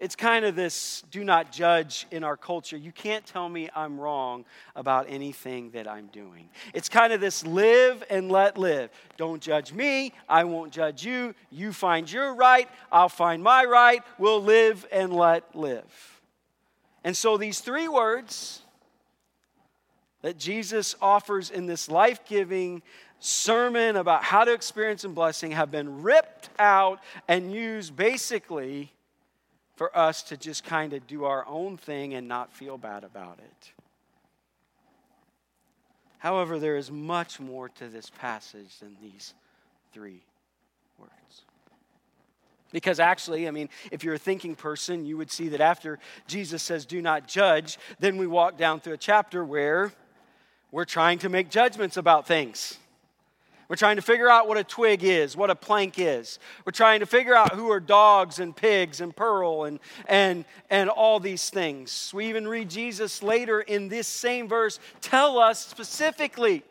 It's 0.00 0.16
kind 0.16 0.46
of 0.46 0.56
this 0.56 1.04
do 1.10 1.24
not 1.24 1.52
judge 1.52 2.06
in 2.10 2.24
our 2.24 2.36
culture. 2.36 2.76
You 2.78 2.90
can't 2.90 3.24
tell 3.26 3.46
me 3.46 3.68
I'm 3.76 4.00
wrong 4.00 4.46
about 4.74 5.06
anything 5.10 5.72
that 5.72 5.86
I'm 5.86 6.06
doing. 6.06 6.48
It's 6.72 6.88
kind 6.88 7.12
of 7.12 7.20
this 7.20 7.44
live 7.44 8.02
and 8.08 8.32
let 8.32 8.56
live. 8.56 8.88
Don't 9.18 9.42
judge 9.42 9.74
me. 9.74 10.14
I 10.26 10.44
won't 10.44 10.72
judge 10.72 11.04
you. 11.04 11.34
You 11.50 11.74
find 11.74 12.10
your 12.10 12.34
right. 12.34 12.66
I'll 12.90 13.10
find 13.10 13.42
my 13.42 13.66
right. 13.66 14.02
We'll 14.18 14.42
live 14.42 14.86
and 14.90 15.12
let 15.12 15.54
live. 15.54 16.20
And 17.04 17.14
so 17.14 17.36
these 17.36 17.60
three 17.60 17.88
words 17.88 18.62
that 20.22 20.38
Jesus 20.38 20.96
offers 21.02 21.50
in 21.50 21.66
this 21.66 21.90
life 21.90 22.24
giving 22.24 22.82
sermon 23.20 23.96
about 23.96 24.24
how 24.24 24.44
to 24.44 24.52
experience 24.52 25.04
and 25.04 25.14
blessing 25.14 25.52
have 25.52 25.70
been 25.70 26.02
ripped 26.02 26.48
out 26.58 27.00
and 27.28 27.52
used 27.52 27.94
basically 27.94 28.92
for 29.76 29.96
us 29.96 30.22
to 30.24 30.36
just 30.36 30.64
kind 30.64 30.92
of 30.92 31.06
do 31.06 31.24
our 31.24 31.46
own 31.46 31.76
thing 31.76 32.14
and 32.14 32.26
not 32.26 32.52
feel 32.52 32.76
bad 32.76 33.04
about 33.04 33.38
it. 33.38 33.72
However, 36.18 36.58
there 36.58 36.76
is 36.76 36.90
much 36.90 37.40
more 37.40 37.70
to 37.70 37.88
this 37.88 38.10
passage 38.10 38.78
than 38.80 38.96
these 39.00 39.32
three 39.92 40.22
words. 40.98 41.42
Because 42.72 43.00
actually, 43.00 43.48
I 43.48 43.50
mean, 43.50 43.70
if 43.90 44.04
you're 44.04 44.14
a 44.14 44.18
thinking 44.18 44.54
person, 44.54 45.06
you 45.06 45.16
would 45.16 45.30
see 45.30 45.48
that 45.48 45.62
after 45.62 45.98
Jesus 46.26 46.62
says, 46.62 46.84
Do 46.84 47.00
not 47.00 47.26
judge, 47.26 47.78
then 47.98 48.18
we 48.18 48.26
walk 48.26 48.58
down 48.58 48.80
through 48.80 48.92
a 48.92 48.98
chapter 48.98 49.42
where 49.44 49.92
we're 50.70 50.84
trying 50.84 51.18
to 51.20 51.30
make 51.30 51.48
judgments 51.48 51.96
about 51.96 52.26
things. 52.26 52.78
We're 53.70 53.76
trying 53.76 53.96
to 53.96 54.02
figure 54.02 54.28
out 54.28 54.48
what 54.48 54.58
a 54.58 54.64
twig 54.64 55.04
is, 55.04 55.36
what 55.36 55.48
a 55.48 55.54
plank 55.54 55.94
is. 55.96 56.40
We're 56.64 56.72
trying 56.72 56.98
to 57.00 57.06
figure 57.06 57.36
out 57.36 57.54
who 57.54 57.70
are 57.70 57.78
dogs 57.78 58.40
and 58.40 58.54
pigs 58.54 59.00
and 59.00 59.14
pearl 59.14 59.62
and, 59.62 59.78
and, 60.08 60.44
and 60.70 60.90
all 60.90 61.20
these 61.20 61.50
things. 61.50 62.10
We 62.12 62.26
even 62.26 62.48
read 62.48 62.68
Jesus 62.68 63.22
later 63.22 63.60
in 63.60 63.88
this 63.88 64.08
same 64.08 64.48
verse 64.48 64.80
tell 65.00 65.38
us 65.38 65.64
specifically 65.64 66.64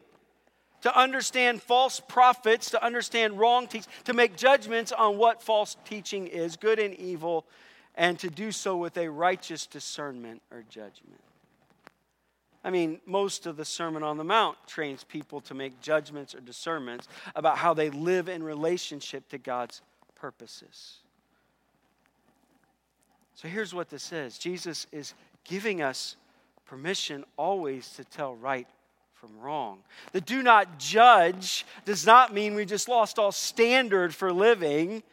to 0.81 0.93
understand 0.93 1.61
false 1.61 2.01
prophets, 2.01 2.71
to 2.71 2.83
understand 2.83 3.39
wrong 3.39 3.67
teaching, 3.67 3.89
to 4.03 4.13
make 4.13 4.35
judgments 4.35 4.91
on 4.91 5.17
what 5.17 5.41
false 5.41 5.77
teaching 5.85 6.27
is, 6.27 6.57
good 6.57 6.79
and 6.79 6.93
evil, 6.95 7.45
and 7.95 8.19
to 8.19 8.29
do 8.29 8.51
so 8.51 8.75
with 8.75 8.97
a 8.97 9.07
righteous 9.07 9.65
discernment 9.67 10.41
or 10.51 10.65
judgment. 10.69 11.21
I 12.63 12.69
mean, 12.69 12.99
most 13.05 13.45
of 13.45 13.55
the 13.55 13.65
Sermon 13.65 14.03
on 14.03 14.17
the 14.17 14.23
Mount 14.23 14.57
trains 14.67 15.03
people 15.03 15.39
to 15.41 15.53
make 15.53 15.79
judgments 15.81 16.35
or 16.35 16.41
discernments 16.41 17.07
about 17.35 17.57
how 17.57 17.73
they 17.73 17.89
live 17.89 18.27
in 18.27 18.43
relationship 18.43 19.27
to 19.29 19.37
God's 19.37 19.81
purposes. 20.15 20.97
So 23.35 23.47
here's 23.47 23.73
what 23.73 23.89
this 23.89 24.11
is 24.11 24.37
Jesus 24.37 24.85
is 24.91 25.13
giving 25.45 25.81
us 25.81 26.17
permission 26.65 27.23
always 27.37 27.89
to 27.91 28.03
tell 28.03 28.35
right 28.35 28.67
from 29.13 29.39
wrong. 29.39 29.79
The 30.11 30.21
do 30.21 30.43
not 30.43 30.79
judge 30.79 31.65
does 31.85 32.05
not 32.05 32.33
mean 32.33 32.55
we 32.55 32.65
just 32.65 32.87
lost 32.87 33.17
all 33.17 33.31
standard 33.31 34.13
for 34.13 34.31
living. 34.31 35.03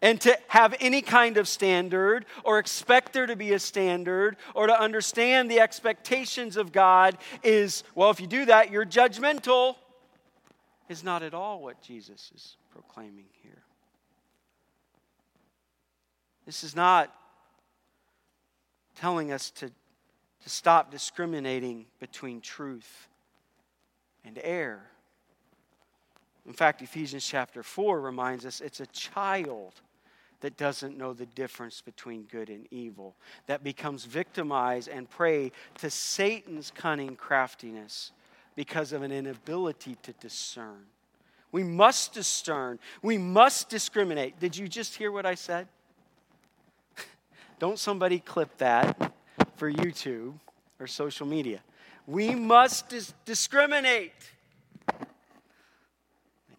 And 0.00 0.20
to 0.20 0.38
have 0.46 0.76
any 0.80 1.02
kind 1.02 1.36
of 1.36 1.48
standard 1.48 2.24
or 2.44 2.58
expect 2.58 3.12
there 3.12 3.26
to 3.26 3.34
be 3.34 3.52
a 3.52 3.58
standard 3.58 4.36
or 4.54 4.68
to 4.68 4.80
understand 4.80 5.50
the 5.50 5.60
expectations 5.60 6.56
of 6.56 6.70
God 6.70 7.18
is, 7.42 7.82
well, 7.94 8.10
if 8.10 8.20
you 8.20 8.28
do 8.28 8.44
that, 8.44 8.70
you're 8.70 8.86
judgmental, 8.86 9.74
is 10.88 11.02
not 11.02 11.22
at 11.22 11.34
all 11.34 11.60
what 11.60 11.82
Jesus 11.82 12.30
is 12.34 12.56
proclaiming 12.70 13.26
here. 13.42 13.62
This 16.46 16.62
is 16.62 16.76
not 16.76 17.12
telling 18.94 19.32
us 19.32 19.50
to, 19.50 19.68
to 19.68 20.48
stop 20.48 20.90
discriminating 20.90 21.86
between 21.98 22.40
truth 22.40 23.08
and 24.24 24.38
error. 24.42 24.86
In 26.46 26.52
fact, 26.52 26.80
Ephesians 26.82 27.26
chapter 27.26 27.62
4 27.62 28.00
reminds 28.00 28.46
us 28.46 28.60
it's 28.60 28.80
a 28.80 28.86
child 28.86 29.74
that 30.40 30.56
doesn't 30.56 30.96
know 30.96 31.12
the 31.12 31.26
difference 31.26 31.80
between 31.80 32.22
good 32.24 32.48
and 32.48 32.66
evil, 32.70 33.16
that 33.46 33.64
becomes 33.64 34.04
victimized 34.04 34.88
and 34.88 35.10
prey 35.10 35.52
to 35.78 35.90
Satan's 35.90 36.72
cunning 36.74 37.16
craftiness 37.16 38.12
because 38.54 38.92
of 38.92 39.02
an 39.02 39.12
inability 39.12 39.96
to 40.02 40.12
discern. 40.14 40.84
We 41.50 41.62
must 41.62 42.12
discern. 42.12 42.78
We 43.02 43.18
must 43.18 43.68
discriminate. 43.68 44.38
Did 44.38 44.56
you 44.56 44.68
just 44.68 44.96
hear 44.96 45.10
what 45.10 45.26
I 45.26 45.34
said? 45.34 45.66
Don't 47.58 47.78
somebody 47.78 48.18
clip 48.18 48.56
that 48.58 49.12
for 49.56 49.72
YouTube 49.72 50.34
or 50.78 50.86
social 50.86 51.26
media. 51.26 51.60
We 52.06 52.34
must 52.34 52.88
dis- 52.90 53.14
discriminate. 53.24 54.12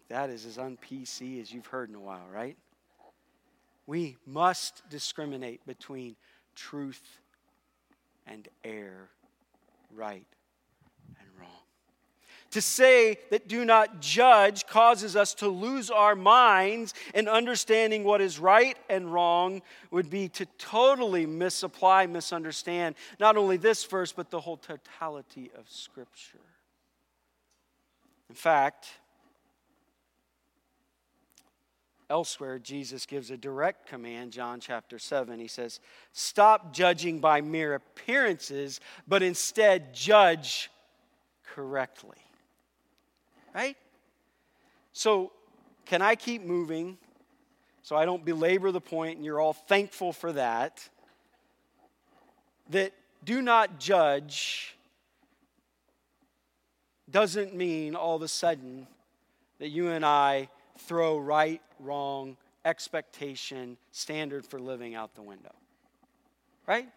That 0.08 0.30
is 0.30 0.44
as 0.44 0.58
un 0.58 0.76
PC 0.76 1.40
as 1.40 1.52
you've 1.52 1.66
heard 1.66 1.88
in 1.88 1.94
a 1.94 2.00
while, 2.00 2.26
right? 2.32 2.56
We 3.90 4.18
must 4.24 4.88
discriminate 4.88 5.66
between 5.66 6.14
truth 6.54 7.02
and 8.24 8.46
error, 8.62 9.10
right 9.92 10.28
and 11.18 11.28
wrong. 11.36 11.48
To 12.52 12.62
say 12.62 13.18
that 13.30 13.48
do 13.48 13.64
not 13.64 14.00
judge 14.00 14.68
causes 14.68 15.16
us 15.16 15.34
to 15.34 15.48
lose 15.48 15.90
our 15.90 16.14
minds 16.14 16.94
in 17.14 17.26
understanding 17.26 18.04
what 18.04 18.20
is 18.20 18.38
right 18.38 18.78
and 18.88 19.12
wrong 19.12 19.60
would 19.90 20.08
be 20.08 20.28
to 20.28 20.46
totally 20.56 21.26
misapply, 21.26 22.06
misunderstand 22.06 22.94
not 23.18 23.36
only 23.36 23.56
this 23.56 23.84
verse, 23.84 24.12
but 24.12 24.30
the 24.30 24.38
whole 24.38 24.58
totality 24.58 25.50
of 25.58 25.68
Scripture. 25.68 26.38
In 28.28 28.36
fact, 28.36 28.86
Elsewhere, 32.10 32.58
Jesus 32.58 33.06
gives 33.06 33.30
a 33.30 33.36
direct 33.36 33.86
command, 33.86 34.32
John 34.32 34.58
chapter 34.58 34.98
7. 34.98 35.38
He 35.38 35.46
says, 35.46 35.78
Stop 36.12 36.72
judging 36.72 37.20
by 37.20 37.40
mere 37.40 37.74
appearances, 37.74 38.80
but 39.06 39.22
instead 39.22 39.94
judge 39.94 40.70
correctly. 41.46 42.18
Right? 43.54 43.76
So, 44.92 45.30
can 45.86 46.02
I 46.02 46.16
keep 46.16 46.42
moving 46.42 46.98
so 47.82 47.94
I 47.94 48.04
don't 48.04 48.24
belabor 48.24 48.72
the 48.72 48.80
point 48.80 49.16
and 49.16 49.24
you're 49.24 49.40
all 49.40 49.52
thankful 49.52 50.12
for 50.12 50.32
that? 50.32 50.88
That 52.70 52.92
do 53.24 53.40
not 53.40 53.78
judge 53.78 54.76
doesn't 57.08 57.54
mean 57.54 57.94
all 57.94 58.16
of 58.16 58.22
a 58.22 58.28
sudden 58.28 58.88
that 59.60 59.68
you 59.68 59.90
and 59.90 60.04
I 60.04 60.48
throw 60.80 61.18
right, 61.18 61.62
wrong, 61.78 62.36
expectation, 62.64 63.76
standard 63.92 64.44
for 64.44 64.58
living 64.58 64.94
out 64.94 65.14
the 65.14 65.22
window. 65.22 65.54
Right? 66.66 66.88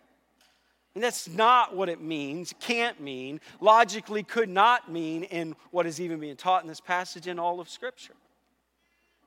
And 0.96 1.04
that's 1.04 1.28
not 1.28 1.76
what 1.76 1.90
it 1.90 2.02
means, 2.02 2.54
can't 2.60 3.00
mean, 3.02 3.40
logically 3.60 4.22
could 4.22 4.50
not 4.50 4.92
mean 4.92 5.24
in 5.24 5.56
what 5.72 5.88
is 5.88 6.00
even 6.00 6.20
being 6.20 6.36
taught 6.36 6.62
in 6.62 6.68
this 6.68 6.80
passage 6.80 7.28
in 7.28 7.40
all 7.40 7.60
of 7.60 7.68
Scripture. 7.68 8.14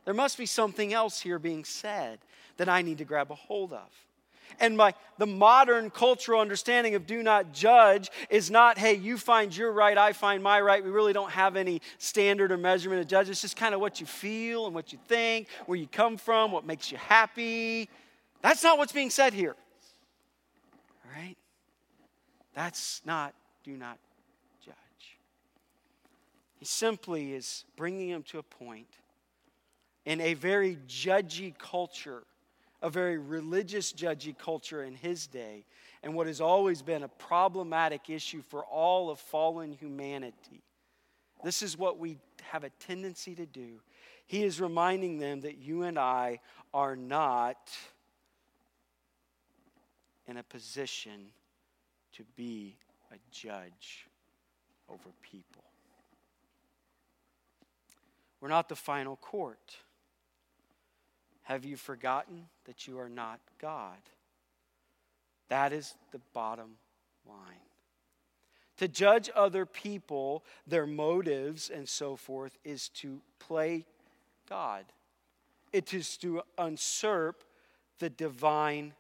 There 0.05 0.15
must 0.15 0.39
be 0.39 0.47
something 0.47 0.93
else 0.93 1.21
here 1.21 1.41
being 1.41 1.65
said 1.65 2.21
that 2.59 2.69
I 2.69 2.83
need 2.83 2.99
to 2.99 3.05
grab 3.05 3.33
a 3.33 3.35
hold 3.35 3.73
of. 3.73 3.89
And 4.59 4.77
my, 4.77 4.95
the 5.19 5.27
modern 5.27 5.91
cultural 5.91 6.41
understanding 6.41 6.95
of 6.95 7.07
do 7.07 7.23
not 7.23 7.53
judge 7.53 8.11
is 8.31 8.51
not, 8.51 8.79
hey, 8.79 8.95
you 8.95 9.19
find 9.19 9.55
your 9.57 9.73
right, 9.73 9.97
I 9.97 10.13
find 10.13 10.43
my 10.43 10.61
right. 10.61 10.83
We 10.83 10.91
really 10.91 11.13
don't 11.13 11.31
have 11.31 11.57
any 11.57 11.83
standard 11.99 12.53
or 12.53 12.57
measurement 12.57 13.01
of 13.01 13.09
judge. 13.09 13.29
It's 13.29 13.43
just 13.43 13.57
kind 13.57 13.75
of 13.75 13.81
what 13.81 14.01
you 14.01 14.07
feel 14.07 14.67
and 14.67 14.75
what 14.75 14.93
you 14.93 14.99
think, 15.09 15.49
where 15.67 15.77
you 15.77 15.87
come 15.87 16.17
from, 16.17 16.53
what 16.53 16.67
makes 16.67 16.91
you 16.91 16.99
happy. 16.99 17.89
That's 18.43 18.63
not 18.63 18.79
what's 18.79 18.93
being 18.93 19.11
said 19.11 19.33
here. 19.33 19.57
All 21.05 21.21
right? 21.21 21.37
That's 22.55 23.03
not 23.05 23.35
do 23.65 23.77
not 23.77 23.99
judge. 24.65 24.75
He 26.59 26.65
simply 26.65 27.35
is 27.35 27.65
bringing 27.77 28.09
him 28.09 28.23
to 28.25 28.39
a 28.39 28.43
point 28.43 28.89
in 30.05 30.21
a 30.21 30.35
very 30.35 30.79
judgy 30.87 31.53
culture 31.59 32.23
a 32.83 32.91
very 32.91 33.19
religious, 33.19 33.93
judgy 33.93 34.37
culture 34.37 34.85
in 34.85 34.95
his 34.95 35.27
day, 35.27 35.65
and 36.03 36.15
what 36.15 36.27
has 36.27 36.41
always 36.41 36.83
been 36.83 37.03
a 37.03 37.09
problematic 37.09 38.11
issue 38.11 38.43
for 38.43 38.65
all 38.65 39.11
of 39.11 39.19
fallen 39.19 39.73
humanity. 39.73 40.63
This 41.43 41.63
is 41.63 41.77
what 41.77 41.99
we 41.99 42.19
have 42.43 42.65
a 42.65 42.71
tendency 42.71 43.35
to 43.35 43.47
do. 43.47 43.81
He 44.27 44.43
is 44.43 44.61
reminding 44.61 45.19
them 45.19 45.41
that 45.43 45.59
you 45.59 45.83
and 45.83 45.99
I 45.99 46.41
are 46.75 46.97
not 46.97 47.71
in 50.27 50.37
a 50.37 50.43
position 50.43 51.29
to 52.15 52.25
be 52.37 52.77
a 53.13 53.17
judge 53.31 54.07
over 54.89 55.11
people. 55.23 55.63
We're 58.41 58.49
not 58.49 58.69
the 58.69 58.77
final 58.77 59.17
court. 59.17 59.77
Have 61.43 61.65
you 61.65 61.77
forgotten 61.77 62.49
that 62.67 62.87
you 62.87 62.99
are 62.99 63.09
not 63.09 63.41
God? 63.61 63.99
That 65.49 65.73
is 65.73 65.95
the 66.13 66.21
bottom 66.33 66.73
line. 67.29 67.61
To 68.79 68.89
judge 68.89 69.31
other 69.35 69.65
people, 69.65 70.45
their 70.67 70.87
motives, 70.87 71.71
and 71.71 71.89
so 71.89 72.17
forth, 72.17 72.59
is 72.65 72.89
to 72.91 73.21
play 73.39 73.87
God. 74.49 74.85
It 75.73 75.95
is 75.95 76.17
to 76.19 76.43
usurp 76.59 77.43
the 77.99 78.11
divine 78.11 78.93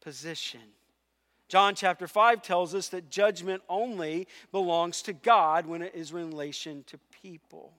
position. 0.00 0.60
John 1.48 1.74
chapter 1.74 2.08
5 2.08 2.40
tells 2.40 2.74
us 2.74 2.88
that 2.88 3.10
judgment 3.10 3.62
only 3.68 4.26
belongs 4.50 5.02
to 5.02 5.12
God 5.12 5.66
when 5.66 5.82
it 5.82 5.94
is 5.94 6.10
in 6.10 6.16
relation 6.30 6.82
to 6.86 6.98
people. 7.22 7.72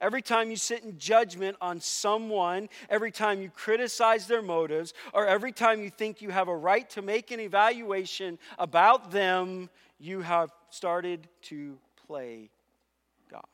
Every 0.00 0.22
time 0.22 0.50
you 0.50 0.56
sit 0.56 0.82
in 0.82 0.98
judgment 0.98 1.56
on 1.60 1.80
someone, 1.80 2.68
every 2.88 3.12
time 3.12 3.42
you 3.42 3.50
criticize 3.50 4.26
their 4.26 4.40
motives, 4.40 4.94
or 5.12 5.26
every 5.26 5.52
time 5.52 5.82
you 5.82 5.90
think 5.90 6.22
you 6.22 6.30
have 6.30 6.48
a 6.48 6.56
right 6.56 6.88
to 6.90 7.02
make 7.02 7.30
an 7.30 7.40
evaluation 7.40 8.38
about 8.58 9.10
them, 9.10 9.68
you 9.98 10.22
have 10.22 10.50
started 10.70 11.28
to 11.42 11.76
play 12.06 12.48
God. 13.30 13.44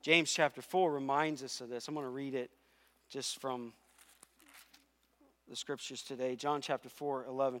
James 0.00 0.32
chapter 0.32 0.62
4 0.62 0.90
reminds 0.90 1.42
us 1.42 1.60
of 1.60 1.68
this. 1.68 1.88
I'm 1.88 1.94
going 1.94 2.06
to 2.06 2.10
read 2.10 2.34
it 2.34 2.50
just 3.10 3.40
from 3.40 3.74
the 5.48 5.56
scriptures 5.56 6.00
today. 6.02 6.34
John 6.34 6.62
chapter 6.62 6.88
4, 6.88 7.26
11. 7.28 7.60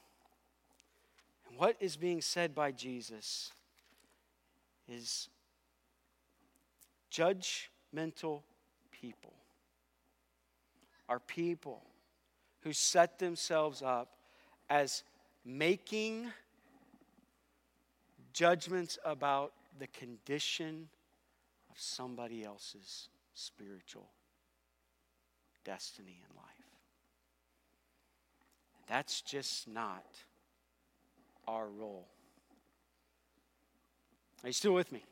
What 1.61 1.75
is 1.79 1.95
being 1.95 2.21
said 2.21 2.55
by 2.55 2.71
Jesus 2.71 3.51
is 4.87 5.29
judgmental 7.11 8.41
people 8.89 9.33
are 11.07 11.19
people 11.19 11.83
who 12.61 12.73
set 12.73 13.19
themselves 13.19 13.83
up 13.83 14.09
as 14.71 15.03
making 15.45 16.31
judgments 18.33 18.97
about 19.05 19.53
the 19.77 19.85
condition 19.85 20.89
of 21.69 21.79
somebody 21.79 22.43
else's 22.43 23.09
spiritual 23.35 24.09
destiny 25.63 26.23
in 26.27 26.35
life. 26.35 26.47
That's 28.87 29.21
just 29.21 29.67
not 29.67 30.07
our 31.51 31.67
role. 31.67 32.07
Are 34.43 34.47
you 34.47 34.53
still 34.53 34.73
with 34.73 34.91
me? 34.91 35.03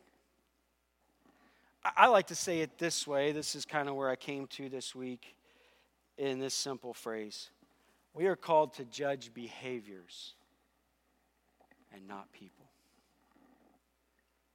I 1.83 2.07
like 2.07 2.27
to 2.27 2.35
say 2.35 2.61
it 2.61 2.77
this 2.77 3.05
way. 3.05 3.31
This 3.31 3.55
is 3.55 3.65
kind 3.65 3.89
of 3.89 3.95
where 3.95 4.09
I 4.09 4.15
came 4.15 4.47
to 4.47 4.69
this 4.69 4.95
week 4.95 5.35
in 6.17 6.39
this 6.39 6.53
simple 6.53 6.93
phrase. 6.93 7.49
We 8.13 8.27
are 8.27 8.35
called 8.35 8.73
to 8.75 8.85
judge 8.85 9.33
behaviors 9.33 10.33
and 11.93 12.07
not 12.07 12.31
people. 12.31 12.65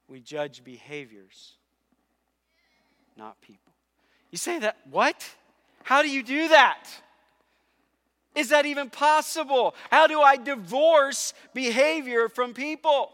We 0.08 0.20
judge 0.20 0.64
behaviors, 0.64 1.52
not 3.16 3.40
people. 3.40 3.72
You 4.30 4.38
say 4.38 4.58
that, 4.60 4.78
what? 4.90 5.28
How 5.82 6.02
do 6.02 6.10
you 6.10 6.22
do 6.22 6.48
that? 6.48 6.88
Is 8.34 8.48
that 8.48 8.66
even 8.66 8.90
possible? 8.90 9.74
How 9.90 10.06
do 10.06 10.20
I 10.20 10.36
divorce 10.36 11.34
behavior 11.52 12.28
from 12.28 12.52
people? 12.52 13.12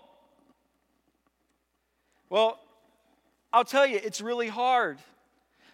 Well, 2.31 2.59
I'll 3.53 3.65
tell 3.65 3.87
you, 3.87 4.01
it's 4.03 4.21
really 4.21 4.49
hard. 4.49 4.99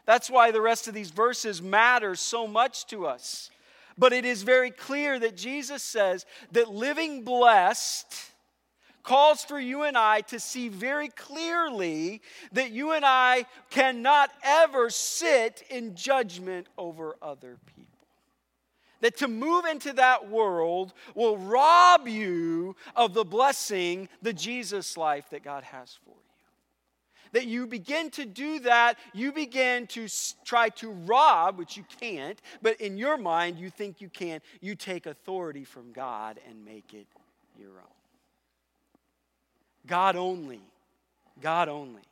That's 0.06 0.30
why 0.30 0.50
the 0.50 0.60
rest 0.60 0.88
of 0.88 0.94
these 0.94 1.10
verses 1.10 1.60
matter 1.60 2.14
so 2.14 2.46
much 2.46 2.86
to 2.86 3.06
us. 3.06 3.50
But 3.98 4.12
it 4.12 4.24
is 4.24 4.42
very 4.42 4.70
clear 4.70 5.18
that 5.18 5.36
Jesus 5.36 5.82
says 5.82 6.26
that 6.52 6.68
living 6.68 7.22
blessed 7.22 8.32
calls 9.02 9.44
for 9.44 9.58
you 9.58 9.84
and 9.84 9.96
I 9.96 10.20
to 10.22 10.40
see 10.40 10.68
very 10.68 11.08
clearly 11.08 12.20
that 12.52 12.72
you 12.72 12.92
and 12.92 13.04
I 13.04 13.46
cannot 13.70 14.30
ever 14.42 14.90
sit 14.90 15.62
in 15.70 15.94
judgment 15.94 16.66
over 16.76 17.16
other 17.22 17.58
people. 17.66 17.85
That 19.00 19.18
to 19.18 19.28
move 19.28 19.66
into 19.66 19.92
that 19.94 20.30
world 20.30 20.94
will 21.14 21.36
rob 21.36 22.08
you 22.08 22.76
of 22.94 23.14
the 23.14 23.24
blessing, 23.24 24.08
the 24.22 24.32
Jesus 24.32 24.96
life 24.96 25.30
that 25.30 25.44
God 25.44 25.64
has 25.64 25.98
for 26.04 26.10
you. 26.10 26.16
That 27.32 27.46
you 27.46 27.66
begin 27.66 28.10
to 28.12 28.24
do 28.24 28.60
that, 28.60 28.98
you 29.12 29.32
begin 29.32 29.86
to 29.88 30.08
try 30.44 30.70
to 30.70 30.90
rob, 30.90 31.58
which 31.58 31.76
you 31.76 31.84
can't, 32.00 32.40
but 32.62 32.80
in 32.80 32.96
your 32.96 33.18
mind 33.18 33.58
you 33.58 33.68
think 33.68 34.00
you 34.00 34.08
can. 34.08 34.40
You 34.60 34.74
take 34.74 35.06
authority 35.06 35.64
from 35.64 35.92
God 35.92 36.40
and 36.48 36.64
make 36.64 36.94
it 36.94 37.06
your 37.58 37.72
own. 37.72 37.96
God 39.86 40.16
only, 40.16 40.62
God 41.40 41.68
only 41.68 42.02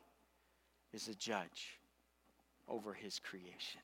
is 0.93 1.09
a 1.09 1.15
judge 1.15 1.79
over 2.69 2.93
his 2.93 3.19
creation. 3.19 3.81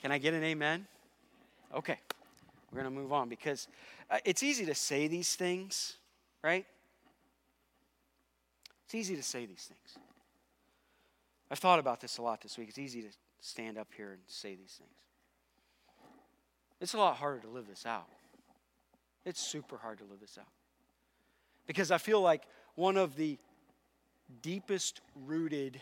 Can 0.00 0.12
I 0.12 0.18
get 0.18 0.34
an 0.34 0.42
amen? 0.42 0.86
Okay, 1.74 1.98
we're 2.70 2.82
going 2.82 2.92
to 2.92 3.00
move 3.00 3.12
on 3.12 3.28
because 3.28 3.68
uh, 4.10 4.18
it's 4.24 4.42
easy 4.42 4.66
to 4.66 4.74
say 4.74 5.08
these 5.08 5.34
things, 5.34 5.96
right? 6.42 6.66
It's 8.84 8.94
easy 8.94 9.16
to 9.16 9.22
say 9.22 9.46
these 9.46 9.68
things. 9.68 10.04
I've 11.50 11.58
thought 11.58 11.78
about 11.78 12.00
this 12.00 12.18
a 12.18 12.22
lot 12.22 12.40
this 12.42 12.58
week. 12.58 12.68
It's 12.68 12.78
easy 12.78 13.02
to 13.02 13.08
stand 13.40 13.78
up 13.78 13.88
here 13.96 14.12
and 14.12 14.20
say 14.26 14.54
these 14.54 14.78
things. 14.78 14.90
It's 16.80 16.94
a 16.94 16.98
lot 16.98 17.16
harder 17.16 17.40
to 17.40 17.48
live 17.48 17.66
this 17.68 17.86
out. 17.86 18.08
It's 19.24 19.40
super 19.40 19.78
hard 19.78 19.98
to 19.98 20.04
live 20.04 20.20
this 20.20 20.36
out. 20.38 20.48
Because 21.66 21.90
I 21.90 21.98
feel 21.98 22.20
like 22.20 22.42
one 22.74 22.96
of 22.96 23.16
the 23.16 23.38
deepest 24.42 25.00
rooted 25.14 25.80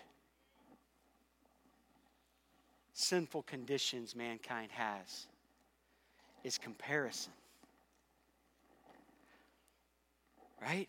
sinful 2.92 3.42
conditions 3.42 4.14
mankind 4.14 4.70
has 4.72 5.26
is 6.44 6.58
comparison. 6.58 7.32
Right? 10.60 10.88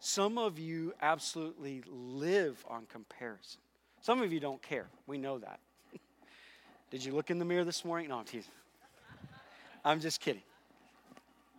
Some 0.00 0.38
of 0.38 0.58
you 0.58 0.94
absolutely 1.00 1.82
live 1.88 2.64
on 2.68 2.86
comparison. 2.86 3.60
Some 4.00 4.20
of 4.20 4.32
you 4.32 4.40
don't 4.40 4.60
care. 4.62 4.86
We 5.06 5.18
know 5.18 5.38
that. 5.38 5.60
Did 6.90 7.04
you 7.04 7.12
look 7.12 7.30
in 7.30 7.38
the 7.38 7.44
mirror 7.44 7.64
this 7.64 7.84
morning? 7.84 8.08
No, 8.08 8.18
I'm 8.18 8.24
teasing. 8.24 8.50
I'm 9.84 10.00
just 10.00 10.20
kidding. 10.20 10.42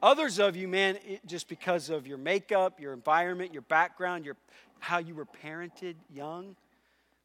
Others 0.01 0.39
of 0.39 0.57
you, 0.57 0.67
man, 0.67 0.97
just 1.25 1.47
because 1.47 1.89
of 1.89 2.07
your 2.07 2.17
makeup, 2.17 2.79
your 2.79 2.91
environment, 2.91 3.53
your 3.53 3.61
background, 3.61 4.25
your 4.25 4.35
how 4.79 4.97
you 4.97 5.15
were 5.15 5.25
parented 5.25 5.95
young, 6.13 6.57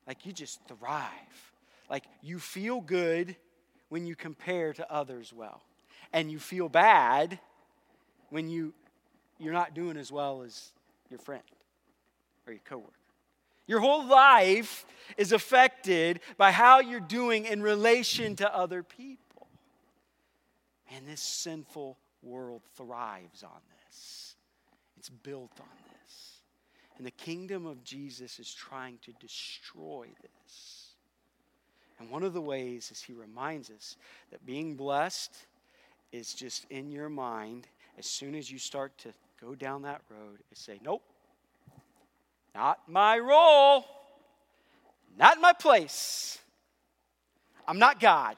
like 0.07 0.25
you 0.25 0.33
just 0.33 0.61
thrive. 0.69 1.09
Like 1.91 2.05
you 2.23 2.39
feel 2.39 2.81
good 2.81 3.35
when 3.89 4.07
you 4.07 4.15
compare 4.15 4.73
to 4.73 4.93
others 4.93 5.33
well. 5.33 5.63
And 6.13 6.31
you 6.31 6.39
feel 6.39 6.69
bad 6.69 7.39
when 8.31 8.49
you 8.49 8.75
you're 9.39 9.53
not 9.53 9.75
doing 9.75 9.97
as 9.97 10.11
well 10.11 10.43
as 10.43 10.73
your 11.11 11.19
friend 11.19 11.43
or 12.47 12.53
your 12.53 12.63
coworker. 12.65 12.93
Your 13.67 13.81
whole 13.81 14.07
life 14.07 14.85
is 15.17 15.33
affected 15.33 16.21
by 16.37 16.51
how 16.51 16.81
you're 16.81 17.01
doing 17.01 17.45
in 17.45 17.63
relation 17.63 18.35
to 18.37 18.55
other 18.55 18.83
people. 18.83 19.47
And 20.95 21.07
this 21.07 21.21
sinful 21.21 21.99
world 22.23 22.63
thrives 22.75 23.43
on 23.43 23.61
this. 23.87 24.35
It's 24.97 25.11
built 25.11 25.53
on 25.61 25.67
this. 25.93 26.41
And 26.97 27.07
the 27.07 27.13
kingdom 27.13 27.67
of 27.67 27.85
Jesus 27.85 28.41
is 28.41 28.53
trying 28.53 28.99
to 29.03 29.13
destroy 29.21 30.09
this. 30.23 30.78
And 31.99 32.11
one 32.11 32.23
of 32.23 32.33
the 32.33 32.41
ways 32.41 32.91
is 32.91 33.03
he 33.03 33.13
reminds 33.13 33.71
us 33.71 33.97
that 34.31 34.45
being 34.47 34.77
blessed 34.77 35.35
is 36.13 36.33
just 36.33 36.67
in 36.71 36.91
your 36.91 37.09
mind 37.09 37.67
as 37.99 38.07
soon 38.07 38.35
as 38.35 38.51
you 38.51 38.59
start 38.59 38.97
to 38.99 39.13
go 39.41 39.55
down 39.55 39.83
that 39.83 40.03
road 40.11 40.39
and 40.49 40.59
say, 40.59 40.79
Nope, 40.85 41.03
not 42.55 42.81
my 42.89 43.19
role, 43.19 43.85
not 45.19 45.41
my 45.41 45.53
place. 45.53 46.39
I'm 47.67 47.79
not 47.79 48.01
God. 48.01 48.37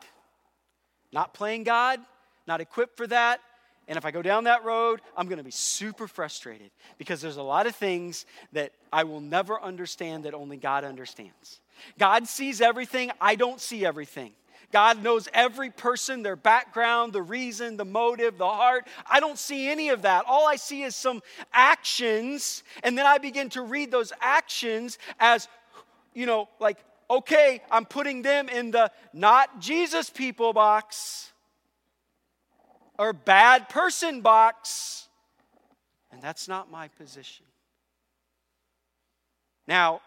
Not 1.13 1.35
playing 1.35 1.65
God, 1.65 2.01
not 2.47 2.61
equipped 2.61 2.97
for 2.97 3.07
that. 3.09 3.41
And 3.89 3.97
if 3.97 4.05
I 4.05 4.13
go 4.13 4.23
down 4.23 4.45
that 4.45 4.65
road, 4.65 5.01
I'm 5.17 5.27
going 5.27 5.39
to 5.39 5.45
be 5.45 5.51
super 5.51 6.07
frustrated 6.07 6.71
because 6.99 7.21
there's 7.21 7.39
a 7.39 7.43
lot 7.43 7.67
of 7.67 7.75
things 7.75 8.25
that 8.53 8.73
I 8.93 9.03
will 9.03 9.21
never 9.21 9.61
understand 9.61 10.25
that 10.25 10.35
only 10.35 10.57
God 10.57 10.85
understands. 10.85 11.61
God 11.99 12.27
sees 12.27 12.61
everything, 12.61 13.11
I 13.21 13.35
don't 13.35 13.61
see 13.61 13.85
everything. 13.85 14.33
God 14.73 15.03
knows 15.03 15.29
every 15.35 15.71
person, 15.71 16.23
their 16.23 16.37
background, 16.37 17.13
the 17.13 17.23
reason, 17.23 17.77
the 17.77 17.85
motive, 17.85 18.39
the 18.39 18.47
heart. 18.47 18.87
I 19.09 19.19
don't 19.19 19.39
see 19.39 19.69
any 19.69 19.89
of 19.89 20.03
that. 20.03 20.25
All 20.27 20.47
I 20.47 20.57
see 20.57 20.83
is 20.83 20.95
some 20.95 21.23
actions, 21.53 22.63
and 22.85 22.97
then 22.97 23.05
I 23.05 23.19
begin 23.19 23.49
to 23.51 23.63
read 23.63 23.91
those 23.91 24.13
actions 24.21 24.99
as, 25.19 25.49
you 26.15 26.27
know, 26.27 26.49
like, 26.61 26.79
okay, 27.11 27.63
I'm 27.71 27.85
putting 27.85 28.23
them 28.23 28.49
in 28.49 28.71
the 28.71 28.93
not 29.13 29.61
Jesus 29.61 30.09
people 30.09 30.53
box 30.53 31.33
or 32.97 33.13
bad 33.13 33.69
person 33.69 34.21
box. 34.21 35.09
And 36.13 36.23
that's 36.23 36.47
not 36.47 36.71
my 36.71 36.89
position. 36.89 37.47
Now, 39.67 40.01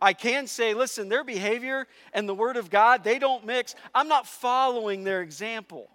I 0.00 0.12
can 0.12 0.46
say, 0.46 0.74
listen, 0.74 1.08
their 1.08 1.24
behavior 1.24 1.86
and 2.12 2.28
the 2.28 2.34
Word 2.34 2.56
of 2.56 2.70
God, 2.70 3.02
they 3.02 3.18
don't 3.18 3.46
mix. 3.46 3.74
I'm 3.94 4.08
not 4.08 4.26
following 4.26 5.04
their 5.04 5.22
example. 5.22 5.88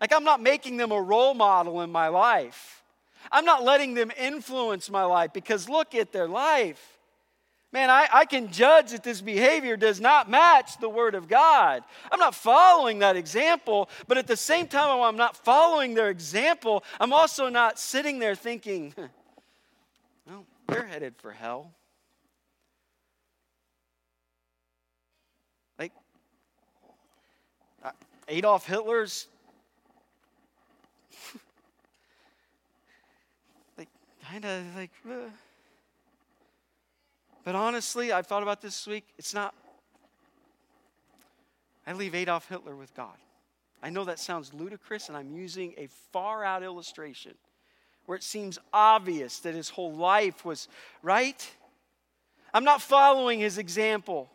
Like, 0.00 0.12
I'm 0.12 0.24
not 0.24 0.42
making 0.42 0.76
them 0.76 0.92
a 0.92 1.00
role 1.00 1.32
model 1.32 1.80
in 1.80 1.90
my 1.90 2.08
life. 2.08 2.82
I'm 3.32 3.44
not 3.44 3.64
letting 3.64 3.94
them 3.94 4.12
influence 4.18 4.90
my 4.90 5.04
life 5.04 5.32
because 5.32 5.68
look 5.68 5.94
at 5.94 6.12
their 6.12 6.28
life. 6.28 6.96
Man, 7.72 7.90
I, 7.90 8.06
I 8.12 8.24
can 8.26 8.52
judge 8.52 8.92
that 8.92 9.02
this 9.02 9.20
behavior 9.20 9.76
does 9.76 10.00
not 10.00 10.30
match 10.30 10.78
the 10.78 10.88
Word 10.88 11.14
of 11.14 11.28
God. 11.28 11.82
I'm 12.12 12.20
not 12.20 12.34
following 12.34 13.00
that 13.00 13.16
example, 13.16 13.88
but 14.06 14.18
at 14.18 14.26
the 14.26 14.36
same 14.36 14.66
time, 14.66 15.00
I'm 15.00 15.16
not 15.16 15.36
following 15.36 15.94
their 15.94 16.10
example, 16.10 16.84
I'm 17.00 17.12
also 17.12 17.48
not 17.48 17.78
sitting 17.78 18.18
there 18.18 18.34
thinking, 18.34 18.94
well, 20.26 20.46
they're 20.68 20.86
headed 20.86 21.16
for 21.16 21.32
hell. 21.32 21.72
Adolf 28.28 28.66
Hitler's? 28.66 29.28
Like 33.78 33.88
kind 34.30 34.44
of 34.44 34.62
like 34.76 34.90
uh. 35.08 35.30
but 37.44 37.54
honestly 37.54 38.10
i've 38.10 38.26
thought 38.26 38.42
about 38.42 38.60
this 38.60 38.86
week. 38.86 39.04
It's 39.18 39.34
not 39.34 39.54
i 41.86 41.92
leave 41.92 42.14
adolf 42.14 42.48
hitler 42.48 42.74
with 42.74 42.94
god. 42.94 43.16
I 43.82 43.90
know 43.90 44.04
that 44.04 44.18
sounds 44.18 44.52
ludicrous 44.52 45.08
and 45.08 45.16
i'm 45.16 45.30
using 45.32 45.74
a 45.76 45.88
far 46.12 46.44
out 46.44 46.62
illustration 46.62 47.34
where 48.06 48.16
it 48.16 48.24
seems 48.24 48.58
obvious 48.72 49.40
that 49.40 49.54
his 49.54 49.68
whole 49.68 49.92
life 49.92 50.44
was 50.44 50.68
right? 51.02 51.48
I'm 52.54 52.64
not 52.64 52.80
following 52.80 53.40
his 53.40 53.58
example 53.58 54.30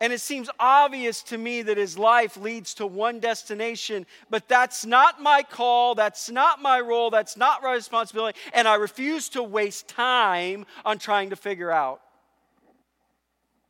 and 0.00 0.12
it 0.12 0.20
seems 0.20 0.48
obvious 0.58 1.22
to 1.24 1.36
me 1.36 1.60
that 1.62 1.76
his 1.76 1.98
life 1.98 2.36
leads 2.38 2.74
to 2.74 2.86
one 2.86 3.20
destination, 3.20 4.06
but 4.30 4.48
that's 4.48 4.86
not 4.86 5.20
my 5.20 5.42
call, 5.42 5.94
that's 5.94 6.30
not 6.30 6.62
my 6.62 6.80
role, 6.80 7.10
that's 7.10 7.36
not 7.36 7.62
my 7.62 7.74
responsibility, 7.74 8.38
and 8.54 8.66
I 8.66 8.76
refuse 8.76 9.28
to 9.30 9.42
waste 9.42 9.88
time 9.88 10.64
on 10.86 10.98
trying 10.98 11.30
to 11.30 11.36
figure 11.36 11.70
out 11.70 12.00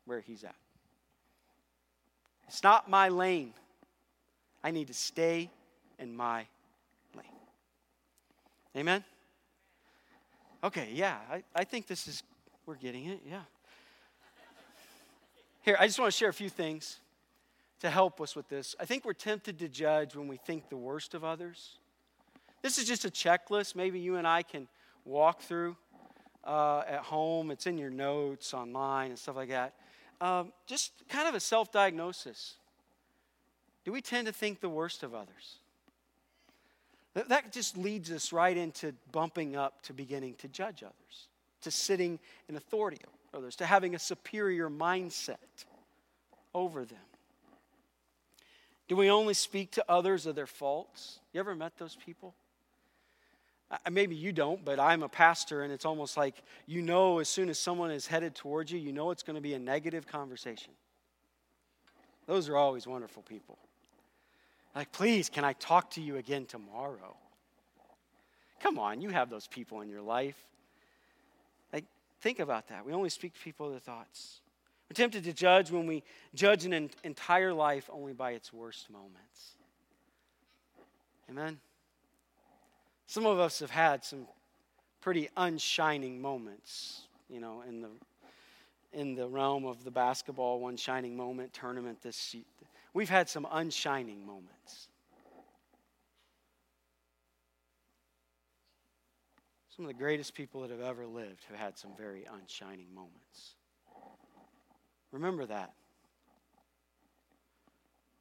where 0.05 0.21
he's 0.21 0.45
at. 0.45 0.55
It's 2.47 2.63
not 2.63 2.89
my 2.89 3.09
lane. 3.09 3.53
I 4.63 4.71
need 4.71 4.89
to 4.89 4.95
stay 4.95 5.51
in 5.99 6.15
my 6.15 6.47
lane. 7.17 7.27
Amen? 8.77 9.05
Okay, 10.63 10.91
yeah, 10.93 11.19
I, 11.31 11.43
I 11.55 11.65
think 11.65 11.87
this 11.87 12.07
is, 12.07 12.23
we're 12.67 12.75
getting 12.77 13.07
it, 13.07 13.21
yeah. 13.29 13.43
Here, 15.63 15.77
I 15.79 15.87
just 15.87 15.99
want 15.99 16.11
to 16.11 16.17
share 16.17 16.31
a 16.31 16.35
few 16.35 16.49
things 16.49 17.01
to 17.81 17.91
help 17.91 18.21
us 18.21 18.35
with 18.35 18.49
this. 18.49 18.75
I 18.81 18.87
think 18.87 19.05
we're 19.05 19.13
tempted 19.13 19.59
to 19.59 19.69
judge 19.69 20.17
when 20.17 20.27
we 20.27 20.39
think 20.39 20.69
the 20.71 20.77
worst 20.77 21.15
of 21.15 21.23
others. 21.23 21.77
This 22.63 22.79
is 22.79 22.87
just 22.87 23.05
a 23.05 23.11
checklist. 23.11 23.75
Maybe 23.75 24.01
you 24.01 24.17
and 24.17 24.27
I 24.27 24.43
can 24.43 24.69
walk 25.05 25.43
through 25.43 25.77
uh, 26.45 26.83
at 26.89 27.01
home. 27.01 27.51
It's 27.51 27.67
in 27.67 27.77
your 27.77 27.91
notes 27.91 28.55
online 28.55 29.11
and 29.11 29.19
stuff 29.19 29.37
like 29.37 29.51
that. 29.51 29.75
Um, 30.21 30.53
just 30.67 30.93
kind 31.09 31.29
of 31.29 31.35
a 31.35 31.41
self 31.41 31.71
diagnosis. 31.73 32.55
Do 33.85 33.93
we 33.93 34.01
tend 34.01 34.27
to 34.27 34.33
think 34.33 34.61
the 34.61 34.69
worst 34.69 35.03
of 35.03 35.15
others? 35.15 35.57
That 37.15 37.53
just 37.53 37.77
leads 37.77 38.11
us 38.13 38.33
right 38.33 38.57
into 38.57 38.95
bumping 39.11 39.57
up 39.57 39.83
to 39.83 39.93
beginning 39.93 40.35
to 40.37 40.49
judge 40.49 40.83
others, 40.83 41.29
to 41.63 41.71
sitting 41.71 42.19
in 42.49 42.57
authority 42.57 42.99
others, 43.35 43.57
to 43.57 43.67
having 43.67 43.95
a 43.95 43.99
superior 43.99 44.69
mindset 44.69 45.37
over 46.55 46.85
them. 46.85 46.99
Do 48.89 48.97
we 48.97 49.11
only 49.11 49.35
speak 49.35 49.71
to 49.73 49.85
others 49.89 50.27
of 50.27 50.35
their 50.35 50.47
faults? 50.47 51.21
You 51.33 51.41
ever 51.41 51.55
met 51.55 51.79
those 51.79 51.97
people? 51.97 52.35
Maybe 53.89 54.17
you 54.17 54.33
don't, 54.33 54.65
but 54.65 54.81
I'm 54.81 55.05
a 55.05 55.09
pastor, 55.09 55.63
and 55.63 55.73
it's 55.73 55.85
almost 55.85 56.17
like 56.17 56.43
you 56.67 56.83
know 56.83 57.21
as 57.21 57.29
soon 57.29 57.49
as 57.49 57.59
someone 57.59 57.93
is 57.93 58.09
headed 58.09 58.35
towards 58.35 58.73
you, 58.73 58.81
you 58.81 58.93
know 58.93 59.13
it's 59.13 59.23
going 59.23 59.37
to 59.37 59.41
be 59.41 59.55
a 59.55 59.61
negative 59.61 60.09
conversation. 60.09 60.73
Those 62.27 62.49
are 62.49 62.57
always 62.57 62.87
wonderful 62.87 63.23
people. 63.23 63.59
Like, 64.75 64.91
please, 64.91 65.29
can 65.29 65.45
I 65.45 65.53
talk 65.53 65.91
to 65.93 66.01
you 66.01 66.17
again 66.17 66.47
tomorrow? 66.47 67.17
Come 68.61 68.79
on, 68.79 69.01
you 69.01 69.11
have 69.11 69.31
those 69.31 69.47
people 69.47 69.81
in 69.81 69.89
your 69.89 70.03
life. 70.03 70.37
Think 72.21 72.39
about 72.39 72.69
that. 72.69 72.85
We 72.85 72.93
only 72.93 73.11
speak 73.11 73.35
to 73.35 73.41
people 73.41 73.71
their 73.71 73.79
thoughts. 73.79 74.41
We're 74.89 74.95
tempted 74.95 75.25
to 75.25 75.33
judge 75.33 75.71
when 75.71 75.87
we 75.87 76.03
judge 76.35 76.65
an 76.65 76.91
entire 77.05 77.53
life 77.53 77.89
only 77.93 78.13
by 78.13 78.33
its 78.33 78.53
worst 78.53 78.91
moments. 78.91 79.53
Amen? 81.31 81.59
Some 83.07 83.25
of 83.25 83.39
us 83.39 83.61
have 83.61 83.71
had 83.71 84.05
some 84.05 84.27
pretty 85.01 85.29
unshining 85.37 86.21
moments, 86.21 87.03
you 87.29 87.41
know, 87.41 87.63
in 87.67 87.81
the 87.81 87.89
in 88.93 89.15
the 89.15 89.29
realm 89.29 89.65
of 89.65 89.85
the 89.85 89.91
basketball 89.91 90.61
one 90.61 90.77
shining 90.77 91.17
moment 91.17 91.53
tournament 91.53 92.03
this 92.03 92.35
we've 92.93 93.09
had 93.09 93.29
some 93.29 93.47
unshining 93.53 94.25
moments. 94.27 94.90
Some 99.81 99.89
of 99.89 99.97
the 99.97 100.05
greatest 100.05 100.35
people 100.35 100.61
that 100.61 100.71
have 100.71 100.83
ever 100.83 101.07
lived 101.07 101.47
have 101.49 101.59
had 101.59 101.79
some 101.79 101.93
very 101.97 102.27
unshining 102.31 102.93
moments. 102.95 103.55
Remember 105.11 105.47
that. 105.47 105.73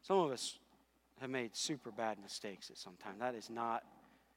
Some 0.02 0.20
of 0.20 0.32
us 0.32 0.58
have 1.20 1.30
made 1.30 1.58
super 1.58 1.92
bad 1.92 2.18
mistakes 2.24 2.70
at 2.70 2.78
some 2.78 2.94
time. 3.04 3.16
That 3.20 3.36
is 3.36 3.50
not 3.50 3.84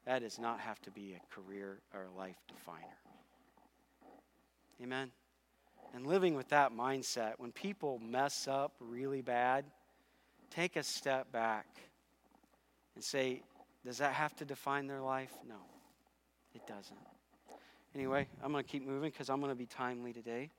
that 0.05 0.23
does 0.23 0.41
not 0.41 0.59
have 0.59 0.83
to 0.83 0.91
be 0.91 1.15
a 1.15 1.21
career 1.33 1.79
or 1.95 2.07
a 2.13 2.19
life 2.19 2.39
definer. 2.49 2.99
Amen. 4.83 5.13
And 5.95 6.05
living 6.05 6.35
with 6.35 6.49
that 6.49 6.73
mindset, 6.73 7.35
when 7.37 7.53
people 7.53 8.01
mess 8.01 8.49
up 8.49 8.75
really 8.81 9.23
bad, 9.23 9.65
take 10.51 10.75
a 10.75 10.83
step 10.83 11.31
back 11.31 11.69
and 12.97 13.05
say, 13.05 13.45
does 13.85 13.99
that 13.99 14.15
have 14.15 14.35
to 14.39 14.45
define 14.45 14.89
their 14.89 15.01
life? 15.01 15.33
No, 15.49 15.59
it 16.55 16.67
doesn't. 16.67 16.99
Anyway, 17.95 18.27
I'm 18.43 18.53
going 18.53 18.65
to 18.65 18.71
keep 18.71 18.87
moving 18.87 19.11
because 19.11 19.29
I'm 19.29 19.41
going 19.41 19.53
to 19.53 19.57
be 19.57 19.67
timely 19.67 20.13
today. 20.13 20.51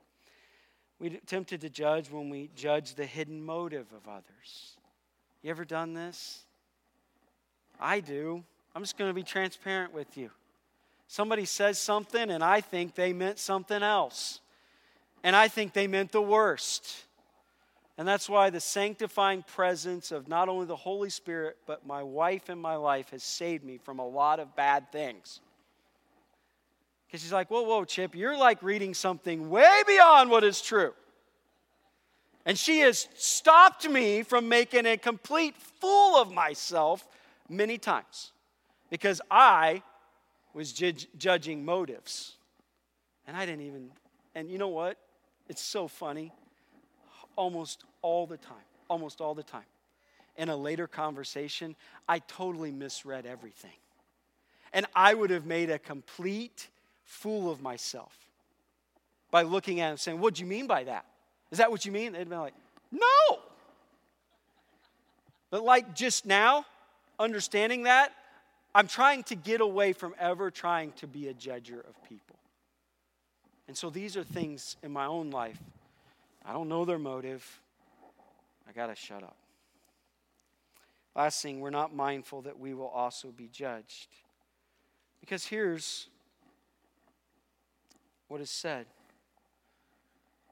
We're 0.99 1.19
tempted 1.25 1.61
to 1.61 1.69
judge 1.69 2.09
when 2.11 2.29
we 2.29 2.49
judge 2.55 2.95
the 2.95 3.05
hidden 3.05 3.43
motive 3.43 3.87
of 3.95 4.07
others. 4.07 4.77
You 5.41 5.49
ever 5.49 5.65
done 5.65 5.93
this? 5.93 6.43
I 7.79 7.99
do. 7.99 8.43
I'm 8.75 8.81
just 8.81 8.97
going 8.97 9.09
to 9.09 9.15
be 9.15 9.23
transparent 9.23 9.93
with 9.93 10.17
you. 10.17 10.29
Somebody 11.07 11.45
says 11.45 11.77
something, 11.77 12.31
and 12.31 12.43
I 12.43 12.61
think 12.61 12.95
they 12.95 13.13
meant 13.13 13.39
something 13.39 13.83
else. 13.83 14.39
And 15.23 15.35
I 15.35 15.47
think 15.47 15.73
they 15.73 15.87
meant 15.87 16.11
the 16.11 16.21
worst. 16.21 17.05
And 17.97 18.07
that's 18.07 18.27
why 18.27 18.49
the 18.49 18.59
sanctifying 18.59 19.43
presence 19.43 20.11
of 20.11 20.27
not 20.27 20.49
only 20.49 20.65
the 20.65 20.75
Holy 20.75 21.09
Spirit, 21.09 21.57
but 21.67 21.85
my 21.85 22.01
wife 22.01 22.49
in 22.49 22.57
my 22.57 22.75
life 22.75 23.11
has 23.11 23.23
saved 23.23 23.63
me 23.63 23.77
from 23.77 23.99
a 23.99 24.07
lot 24.07 24.39
of 24.39 24.55
bad 24.55 24.91
things. 24.91 25.41
Because 27.13 27.21
she's 27.21 27.31
like, 27.31 27.51
whoa, 27.51 27.61
whoa, 27.61 27.85
Chip, 27.85 28.15
you're 28.15 28.35
like 28.35 28.63
reading 28.63 28.95
something 28.95 29.51
way 29.51 29.83
beyond 29.85 30.31
what 30.31 30.43
is 30.43 30.59
true. 30.59 30.93
And 32.43 32.57
she 32.57 32.79
has 32.79 33.07
stopped 33.13 33.87
me 33.87 34.23
from 34.23 34.49
making 34.49 34.87
a 34.87 34.97
complete 34.97 35.55
fool 35.55 36.15
of 36.15 36.31
myself 36.31 37.07
many 37.47 37.77
times 37.77 38.31
because 38.89 39.21
I 39.29 39.83
was 40.55 40.73
judging 40.73 41.63
motives. 41.63 42.33
And 43.27 43.37
I 43.37 43.45
didn't 43.45 43.67
even, 43.67 43.91
and 44.33 44.49
you 44.49 44.57
know 44.57 44.69
what? 44.69 44.97
It's 45.47 45.61
so 45.61 45.87
funny. 45.87 46.31
Almost 47.35 47.83
all 48.01 48.25
the 48.25 48.37
time, 48.37 48.65
almost 48.89 49.21
all 49.21 49.35
the 49.35 49.43
time. 49.43 49.61
In 50.35 50.49
a 50.49 50.57
later 50.57 50.87
conversation, 50.87 51.75
I 52.09 52.17
totally 52.17 52.71
misread 52.71 53.27
everything. 53.27 53.77
And 54.73 54.87
I 54.95 55.13
would 55.13 55.29
have 55.29 55.45
made 55.45 55.69
a 55.69 55.77
complete 55.77 56.69
fool 57.05 57.51
of 57.51 57.61
myself 57.61 58.15
by 59.31 59.41
looking 59.41 59.79
at 59.79 59.91
him 59.91 59.97
saying, 59.97 60.19
What 60.19 60.35
do 60.35 60.41
you 60.41 60.47
mean 60.47 60.67
by 60.67 60.83
that? 60.85 61.05
Is 61.51 61.57
that 61.57 61.71
what 61.71 61.85
you 61.85 61.91
mean? 61.91 62.13
They'd 62.13 62.29
been 62.29 62.39
like, 62.39 62.55
No. 62.91 63.39
But 65.49 65.63
like 65.63 65.93
just 65.93 66.25
now, 66.25 66.65
understanding 67.19 67.83
that, 67.83 68.11
I'm 68.75 68.87
trying 68.87 69.23
to 69.23 69.35
get 69.35 69.61
away 69.61 69.93
from 69.93 70.15
ever 70.19 70.49
trying 70.49 70.93
to 70.93 71.07
be 71.07 71.27
a 71.27 71.33
judger 71.33 71.79
of 71.87 72.03
people. 72.09 72.37
And 73.67 73.77
so 73.77 73.89
these 73.89 74.17
are 74.17 74.23
things 74.23 74.77
in 74.83 74.91
my 74.91 75.05
own 75.05 75.29
life. 75.29 75.59
I 76.45 76.53
don't 76.53 76.69
know 76.69 76.85
their 76.85 76.99
motive. 76.99 77.61
I 78.67 78.71
got 78.71 78.87
to 78.87 78.95
shut 78.95 79.23
up. 79.23 79.37
Last 81.15 81.41
thing, 81.41 81.59
we're 81.59 81.69
not 81.69 81.95
mindful 81.95 82.41
that 82.41 82.59
we 82.59 82.73
will 82.73 82.87
also 82.87 83.29
be 83.29 83.47
judged. 83.47 84.07
Because 85.21 85.45
here's 85.45 86.07
what 88.33 88.41
is 88.41 88.49
said 88.49 88.87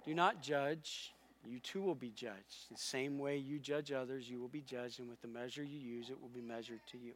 Do 0.06 0.14
not 0.14 0.44
judge, 0.44 1.14
you 1.44 1.60
too 1.60 1.82
will 1.82 1.96
be 1.96 2.12
judged. 2.12 2.70
The 2.70 2.78
same 2.78 3.18
way 3.18 3.38
you 3.38 3.58
judge 3.58 3.92
others, 3.92 4.30
you 4.30 4.40
will 4.40 4.50
be 4.50 4.62
judged, 4.62 5.00
and 5.00 5.10
with 5.10 5.20
the 5.24 5.28
measure 5.28 5.64
you 5.64 5.80
use, 5.80 6.12
it 6.12 6.22
will 6.22 6.30
be 6.30 6.42
measured 6.42 6.82
to 6.92 7.00
you. 7.00 7.14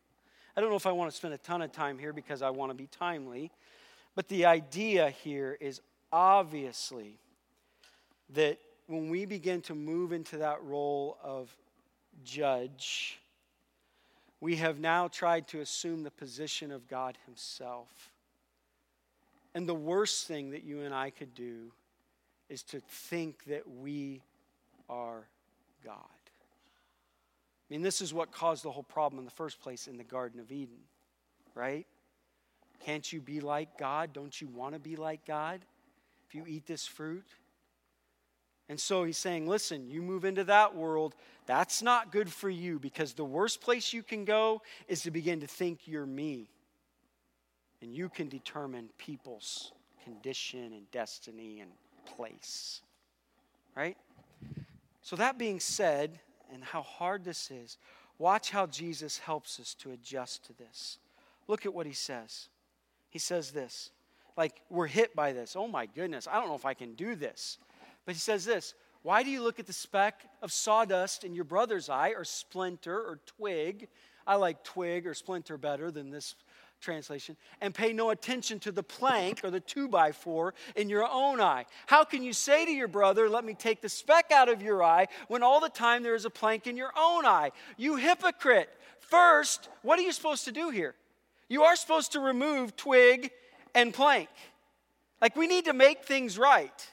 I 0.58 0.62
don't 0.62 0.72
know 0.72 0.76
if 0.76 0.88
I 0.88 0.92
want 0.92 1.12
to 1.12 1.16
spend 1.16 1.36
a 1.36 1.38
ton 1.38 1.62
of 1.62 1.72
time 1.72 2.00
here 2.00 2.14
because 2.14 2.42
I 2.42 2.50
want 2.50 2.72
to 2.72 2.76
be 2.76 2.88
timely, 2.88 3.52
but 4.16 4.28
the 4.28 4.48
idea 4.48 5.12
here 5.12 5.56
is 5.62 5.82
obviously 6.12 7.20
that 8.34 8.58
when 8.88 9.12
we 9.12 9.26
begin 9.26 9.62
to 9.62 9.76
move 9.76 10.14
into 10.14 10.38
that 10.38 10.64
role 10.64 11.20
of 11.22 11.56
judge, 12.24 13.20
we 14.42 14.56
have 14.56 14.80
now 14.80 15.10
tried 15.10 15.48
to 15.50 15.60
assume 15.60 16.02
the 16.02 16.10
position 16.10 16.72
of 16.72 16.88
God 16.88 17.20
Himself. 17.28 18.10
And 19.56 19.68
the 19.68 19.74
worst 19.74 20.28
thing 20.28 20.52
that 20.52 20.66
you 20.66 20.82
and 20.82 20.94
I 20.94 21.10
could 21.10 21.34
do 21.34 21.72
is 22.50 22.62
to 22.64 22.82
think 22.82 23.46
that 23.46 23.64
we 23.68 24.22
are 24.90 25.26
God. 25.84 25.96
I 25.96 27.74
mean, 27.74 27.82
this 27.82 28.02
is 28.02 28.14
what 28.14 28.32
caused 28.32 28.64
the 28.64 28.72
whole 28.72 28.84
problem 28.84 29.18
in 29.18 29.26
the 29.26 29.32
first 29.32 29.62
place 29.62 29.88
in 29.88 29.98
the 29.98 30.04
Garden 30.04 30.42
of 30.42 30.52
Eden, 30.52 30.78
right? 31.56 31.88
Can't 32.82 33.12
you 33.12 33.22
be 33.22 33.40
like 33.40 33.78
God? 33.80 34.12
Don't 34.12 34.40
you 34.40 34.48
want 34.48 34.74
to 34.74 34.80
be 34.80 34.98
like 34.98 35.26
God 35.26 35.62
if 36.28 36.36
you 36.36 36.44
eat 36.46 36.68
this 36.68 36.86
fruit? 36.86 37.26
And 38.68 38.78
so 38.78 39.06
he's 39.06 39.18
saying, 39.18 39.48
listen, 39.48 39.90
you 39.90 40.02
move 40.02 40.26
into 40.26 40.44
that 40.44 40.76
world, 40.76 41.16
that's 41.46 41.82
not 41.82 42.12
good 42.12 42.30
for 42.30 42.50
you 42.50 42.78
because 42.78 43.14
the 43.14 43.24
worst 43.24 43.62
place 43.62 43.94
you 43.94 44.04
can 44.04 44.26
go 44.26 44.62
is 44.90 45.04
to 45.04 45.12
begin 45.12 45.40
to 45.40 45.48
think 45.48 45.88
you're 45.88 46.06
me 46.06 46.50
and 47.86 47.94
you 47.94 48.10
can 48.10 48.28
determine 48.28 48.90
people's 48.98 49.72
condition 50.04 50.74
and 50.74 50.90
destiny 50.90 51.60
and 51.60 51.70
place. 52.16 52.82
Right? 53.76 53.96
So, 55.04 55.16
that 55.18 55.38
being 55.38 55.60
said, 55.60 56.20
and 56.52 56.64
how 56.64 56.82
hard 56.82 57.24
this 57.24 57.52
is, 57.52 57.78
watch 58.18 58.50
how 58.50 58.66
Jesus 58.66 59.20
helps 59.20 59.60
us 59.60 59.76
to 59.76 59.92
adjust 59.92 60.46
to 60.46 60.54
this. 60.54 60.98
Look 61.48 61.68
at 61.68 61.76
what 61.76 61.86
he 61.86 61.94
says. 61.94 62.50
He 63.10 63.20
says 63.20 63.52
this 63.52 63.92
like, 64.36 64.62
we're 64.72 64.88
hit 64.88 65.16
by 65.16 65.32
this. 65.32 65.56
Oh 65.56 65.68
my 65.68 65.86
goodness, 65.86 66.28
I 66.30 66.40
don't 66.40 66.50
know 66.50 66.56
if 66.56 66.66
I 66.66 66.74
can 66.74 66.96
do 66.96 67.16
this. 67.16 67.60
But 68.08 68.16
he 68.16 68.20
says 68.20 68.46
this 68.46 68.74
Why 69.04 69.22
do 69.22 69.30
you 69.30 69.44
look 69.44 69.60
at 69.60 69.68
the 69.68 69.74
speck 69.74 70.28
of 70.42 70.52
sawdust 70.52 71.24
in 71.24 71.36
your 71.36 71.44
brother's 71.44 71.88
eye, 71.88 72.16
or 72.18 72.24
splinter, 72.24 72.98
or 72.98 73.20
twig? 73.28 73.90
I 74.26 74.38
like 74.38 74.64
twig 74.64 75.06
or 75.06 75.14
splinter 75.14 75.56
better 75.56 75.92
than 75.92 76.10
this 76.10 76.34
translation, 76.82 77.36
and 77.62 77.74
pay 77.74 77.94
no 77.94 78.10
attention 78.10 78.60
to 78.60 78.72
the 78.72 78.84
plank 78.84 79.42
or 79.44 79.50
the 79.50 79.60
two 79.60 79.88
by 79.88 80.12
four 80.12 80.54
in 80.76 80.90
your 80.90 81.08
own 81.10 81.42
eye. 81.42 81.66
How 81.88 82.04
can 82.04 82.24
you 82.24 82.34
say 82.34 82.66
to 82.66 82.72
your 82.72 82.88
brother, 82.88 83.30
Let 83.30 83.46
me 83.46 83.54
take 83.54 83.82
the 83.82 83.90
speck 83.90 84.32
out 84.32 84.50
of 84.50 84.62
your 84.62 84.84
eye, 84.84 85.08
when 85.28 85.44
all 85.44 85.60
the 85.60 85.70
time 85.70 86.04
there 86.04 86.16
is 86.16 86.26
a 86.26 86.30
plank 86.30 86.68
in 86.68 86.78
your 86.78 86.92
own 86.98 87.26
eye? 87.26 87.52
You 87.78 87.96
hypocrite. 87.96 88.70
First, 89.00 89.70
what 89.82 90.00
are 90.00 90.04
you 90.04 90.12
supposed 90.12 90.46
to 90.46 90.52
do 90.52 90.70
here? 90.70 90.96
You 91.50 91.64
are 91.64 91.76
supposed 91.76 92.14
to 92.14 92.20
remove 92.20 92.76
twig 92.76 93.32
and 93.74 93.94
plank. 93.94 94.30
Like, 95.22 95.36
we 95.36 95.48
need 95.48 95.66
to 95.66 95.74
make 95.74 96.06
things 96.06 96.38
right. 96.38 96.88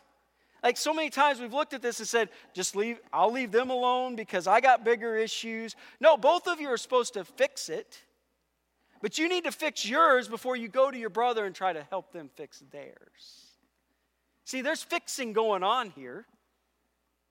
Like 0.63 0.77
so 0.77 0.95
many 0.95 1.11
times 1.11 1.41
we've 1.41 1.53
looked 1.53 1.75
at 1.75 1.83
this 1.83 1.99
and 1.99 2.09
said, 2.09 2.29
just 2.55 2.77
leave, 2.77 3.01
I'll 3.13 3.33
leave 3.33 3.51
them 3.51 3.71
alone 3.71 4.15
because 4.15 4.47
I 4.47 4.61
got 4.61 4.85
bigger 4.85 5.17
issues. 5.17 5.75
No, 6.01 6.17
both 6.17 6.47
of 6.47 6.61
you 6.61 6.69
are 6.69 6.77
supposed 6.77 7.15
to 7.15 7.25
fix 7.25 7.69
it. 7.69 8.01
But 9.03 9.19
you 9.19 9.29
need 9.29 9.45
to 9.45 9.53
fix 9.53 9.87
yours 9.87 10.29
before 10.29 10.55
you 10.57 10.69
go 10.69 10.91
to 10.91 10.97
your 10.97 11.11
brother 11.11 11.45
and 11.45 11.55
try 11.55 11.73
to 11.73 11.83
help 11.91 12.13
them 12.13 12.31
fix 12.35 12.63
theirs. 12.71 13.49
See, 14.45 14.63
there's 14.63 14.83
fixing 14.83 15.33
going 15.33 15.65
on 15.65 15.91
here. 15.91 16.25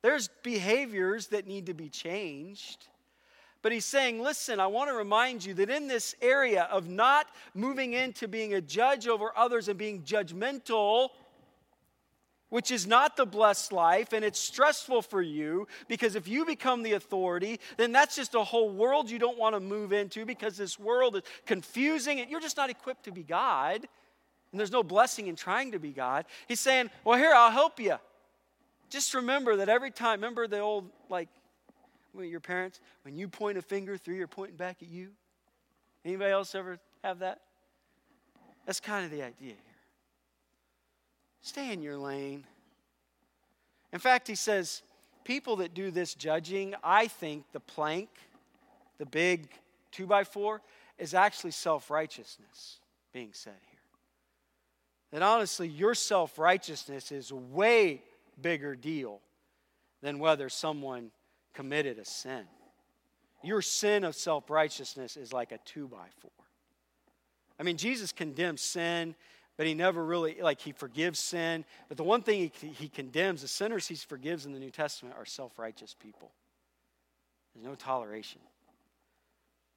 There's 0.04 0.30
behaviors 0.44 1.28
that 1.28 1.48
need 1.48 1.68
to 1.68 1.74
be 1.74 1.88
changed. 1.88 2.88
But 3.62 3.72
he's 3.72 3.86
saying, 3.86 4.22
listen, 4.22 4.60
I 4.60 4.68
want 4.68 4.90
to 4.90 4.96
remind 4.96 5.46
you 5.46 5.54
that 5.56 5.70
in 5.70 5.88
this 5.88 6.16
area 6.22 6.64
of 6.64 6.90
not 6.90 7.28
moving 7.54 7.94
into 7.94 8.28
being 8.28 8.56
a 8.56 8.62
judge 8.62 9.08
over 9.08 9.32
others 9.38 9.68
and 9.68 9.78
being 9.78 10.02
judgmental, 10.02 11.10
which 12.52 12.70
is 12.70 12.86
not 12.86 13.16
the 13.16 13.26
blessed 13.26 13.72
life, 13.72 14.12
and 14.12 14.26
it's 14.26 14.38
stressful 14.38 15.02
for 15.02 15.22
you 15.22 15.68
because 15.88 16.16
if 16.16 16.28
you 16.28 16.46
become 16.46 16.84
the 16.84 16.92
authority, 16.92 17.60
then 17.78 17.94
that's 17.94 18.14
just 18.14 18.36
a 18.36 18.44
whole 18.44 18.70
world 18.70 19.10
you 19.10 19.18
don't 19.18 19.40
want 19.40 19.56
to 19.56 19.60
move 19.62 19.94
into 19.94 20.26
because 20.26 20.58
this 20.58 20.78
world 20.78 21.16
is 21.16 21.22
confusing 21.46 22.20
and 22.20 22.30
you're 22.30 22.42
just 22.42 22.58
not 22.58 22.70
equipped 22.70 23.06
to 23.06 23.12
be 23.12 23.24
God. 23.24 23.88
And 24.52 24.60
there's 24.60 24.72
no 24.72 24.84
blessing 24.84 25.28
in 25.28 25.38
trying 25.38 25.72
to 25.72 25.80
be 25.80 25.92
God. 25.92 26.26
He's 26.50 26.60
saying, 26.60 26.90
Well, 27.06 27.18
here, 27.18 27.32
I'll 27.34 27.52
help 27.52 27.80
you. 27.80 27.96
Just 28.90 29.14
remember 29.14 29.56
that 29.56 29.70
every 29.70 29.90
time, 29.90 30.20
remember 30.20 30.46
the 30.46 30.60
old, 30.60 30.90
like, 31.10 31.30
your 32.20 32.42
parents, 32.42 32.82
when 33.04 33.16
you 33.16 33.30
point 33.30 33.58
a 33.58 33.62
finger, 33.62 33.96
three 33.96 34.20
are 34.20 34.28
pointing 34.28 34.58
back 34.58 34.78
at 34.82 34.90
you? 34.90 35.12
Anybody 36.04 36.32
else 36.32 36.54
ever 36.54 36.80
have 37.02 37.20
that? 37.20 37.40
That's 38.66 38.82
kind 38.82 39.06
of 39.06 39.12
the 39.12 39.24
idea. 39.24 39.54
Stay 41.42 41.74
in 41.74 41.82
your 41.82 41.98
lane. 41.98 42.46
In 43.92 44.00
fact, 44.00 44.28
he 44.28 44.36
says, 44.36 44.84
people 45.24 45.58
that 45.58 45.74
do 45.74 45.92
this 45.92 46.14
judging, 46.14 46.76
I 46.84 47.08
think 47.08 47.46
the 47.52 47.60
plank, 47.60 48.10
the 48.98 49.06
big 49.06 49.50
two 49.92 50.06
by 50.06 50.24
four, 50.24 50.62
is 50.98 51.14
actually 51.14 51.52
self 51.52 51.90
righteousness 51.90 52.80
being 53.12 53.32
said 53.34 53.58
here. 53.70 53.80
That 55.12 55.24
honestly, 55.24 55.68
your 55.68 55.96
self 55.96 56.38
righteousness 56.38 57.12
is 57.12 57.32
a 57.32 57.36
way 57.36 58.04
bigger 58.42 58.76
deal 58.76 59.20
than 60.02 60.20
whether 60.20 60.48
someone 60.48 61.12
committed 61.54 62.00
a 62.00 62.06
sin. 62.06 62.44
Your 63.44 63.62
sin 63.62 64.04
of 64.04 64.16
self 64.16 64.50
righteousness 64.50 65.18
is 65.18 65.34
like 65.34 65.52
a 65.52 65.58
two 65.66 65.88
by 65.88 66.08
four. 66.20 66.32
I 67.60 67.64
mean, 67.64 67.78
Jesus 67.78 68.12
condemns 68.12 68.62
sin, 68.62 69.16
but 69.62 69.68
he 69.68 69.76
never 69.76 70.04
really, 70.04 70.38
like, 70.42 70.60
he 70.60 70.72
forgives 70.72 71.20
sin. 71.20 71.66
But 71.88 71.96
the 71.96 72.04
one 72.04 72.24
thing 72.24 72.52
he, 72.60 72.70
he 72.70 72.90
condemns, 72.90 73.44
the 73.44 73.48
sinners 73.48 73.88
he 73.88 73.94
forgives 73.94 74.48
in 74.48 74.54
the 74.54 74.60
New 74.60 74.72
Testament 74.72 75.14
are 75.16 75.24
self 75.24 75.60
righteous 75.60 75.96
people. 76.02 76.32
There's 77.54 77.68
no 77.68 77.76
toleration. 77.76 78.42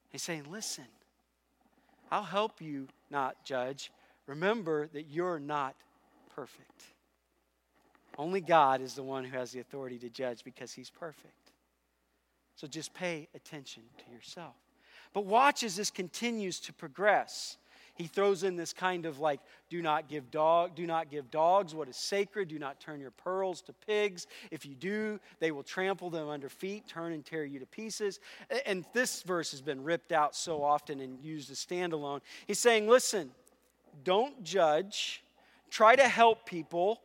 He's 0.09 0.23
saying, 0.23 0.45
listen, 0.51 0.87
I'll 2.11 2.23
help 2.23 2.63
you 2.63 2.89
not 3.11 3.45
judge. 3.45 3.93
Remember 4.27 4.89
that 4.95 5.09
you're 5.11 5.39
not 5.39 5.75
perfect. 6.35 6.85
Only 8.17 8.41
God 8.41 8.81
is 8.81 8.95
the 8.95 9.03
one 9.03 9.23
who 9.23 9.37
has 9.37 9.53
the 9.53 9.61
authority 9.61 9.99
to 9.99 10.09
judge 10.09 10.45
because 10.45 10.73
he's 10.73 10.89
perfect. 10.89 11.53
So 12.57 12.67
just 12.67 12.95
pay 12.95 13.29
attention 13.35 13.83
to 13.99 14.15
yourself. 14.15 14.55
But 15.13 15.27
watch 15.27 15.63
as 15.63 15.77
this 15.77 15.91
continues 15.91 16.59
to 16.61 16.73
progress. 16.73 17.59
He 17.95 18.07
throws 18.07 18.43
in 18.43 18.57
this 18.57 18.73
kind 18.73 19.07
of 19.07 19.21
like, 19.21 19.41
do 19.71 19.81
not 19.81 20.09
give 20.09 20.31
dog, 20.31 20.75
do 20.75 20.87
not 20.87 21.11
give 21.11 21.31
dogs 21.31 21.75
what 21.75 21.89
is 21.89 21.97
sacred, 21.97 22.49
do 22.49 22.59
not 22.59 22.81
turn 22.81 23.01
your 23.01 23.13
pearls 23.13 23.63
to 23.63 23.73
pigs. 23.73 24.27
If 24.51 24.67
you 24.67 24.75
do, 24.75 25.21
they 25.39 25.53
will 25.53 25.63
trample 25.63 26.11
them 26.11 26.29
under 26.29 26.49
feet, 26.49 26.89
turn 26.89 27.13
and 27.13 27.25
tear 27.25 27.45
you 27.45 27.61
to 27.61 27.67
pieces. 27.67 28.19
And 28.67 28.85
this 28.93 29.23
verse 29.23 29.53
has 29.53 29.63
been 29.63 29.85
ripped 29.85 30.11
out 30.11 30.35
so 30.35 30.63
often 30.63 31.01
and 31.01 31.21
used 31.21 31.51
as 31.51 31.59
standalone. 31.59 32.21
He's 32.47 32.59
saying, 32.59 32.89
listen, 32.89 33.31
don't 34.03 34.43
judge, 34.43 35.23
try 35.71 35.95
to 35.95 36.09
help 36.09 36.47
people 36.47 37.01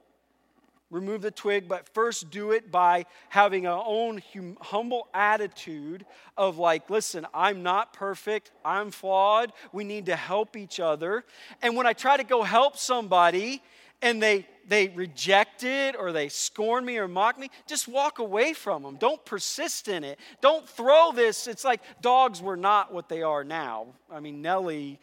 remove 0.90 1.22
the 1.22 1.32
twig, 1.32 1.68
but 1.68 1.88
first 1.94 2.30
do 2.32 2.52
it 2.52 2.72
by 2.72 3.06
having 3.30 3.68
our 3.68 3.84
own 3.86 4.22
hum- 4.34 4.58
humble 4.62 5.08
attitude 5.14 6.06
of 6.38 6.58
like, 6.58 6.90
listen, 6.90 7.28
I'm 7.34 7.64
not 7.64 7.94
perfect, 7.94 8.52
I'm 8.66 8.92
flawed, 8.92 9.54
we 9.72 9.84
need 9.84 10.08
to 10.08 10.16
help 10.16 10.56
each 10.56 10.80
other. 10.80 11.26
And 11.62 11.76
when 11.76 11.86
I 11.86 11.94
try 11.94 12.18
to 12.18 12.24
go 12.24 12.44
help 12.44 12.78
somebody 12.78 13.62
and 14.02 14.22
they 14.22 14.48
they 14.70 14.88
reject 14.90 15.64
it 15.64 15.96
or 15.98 16.12
they 16.12 16.30
scorn 16.30 16.86
me 16.86 17.00
or 17.00 17.08
mock 17.08 17.40
me, 17.40 17.50
just 17.66 17.88
walk 17.88 18.20
away 18.20 18.54
from 18.54 18.84
them. 18.84 18.98
Don't 18.98 19.24
persist 19.26 19.88
in 19.88 20.04
it. 20.04 20.20
Don't 20.42 20.70
throw 20.70 21.12
this. 21.12 21.48
It's 21.48 21.66
like 21.66 21.82
dogs 22.02 22.40
were 22.40 22.56
not 22.56 22.94
what 22.94 23.10
they 23.10 23.24
are 23.24 23.44
now. 23.44 23.88
I 24.12 24.20
mean, 24.20 24.44
Nellie 24.44 25.00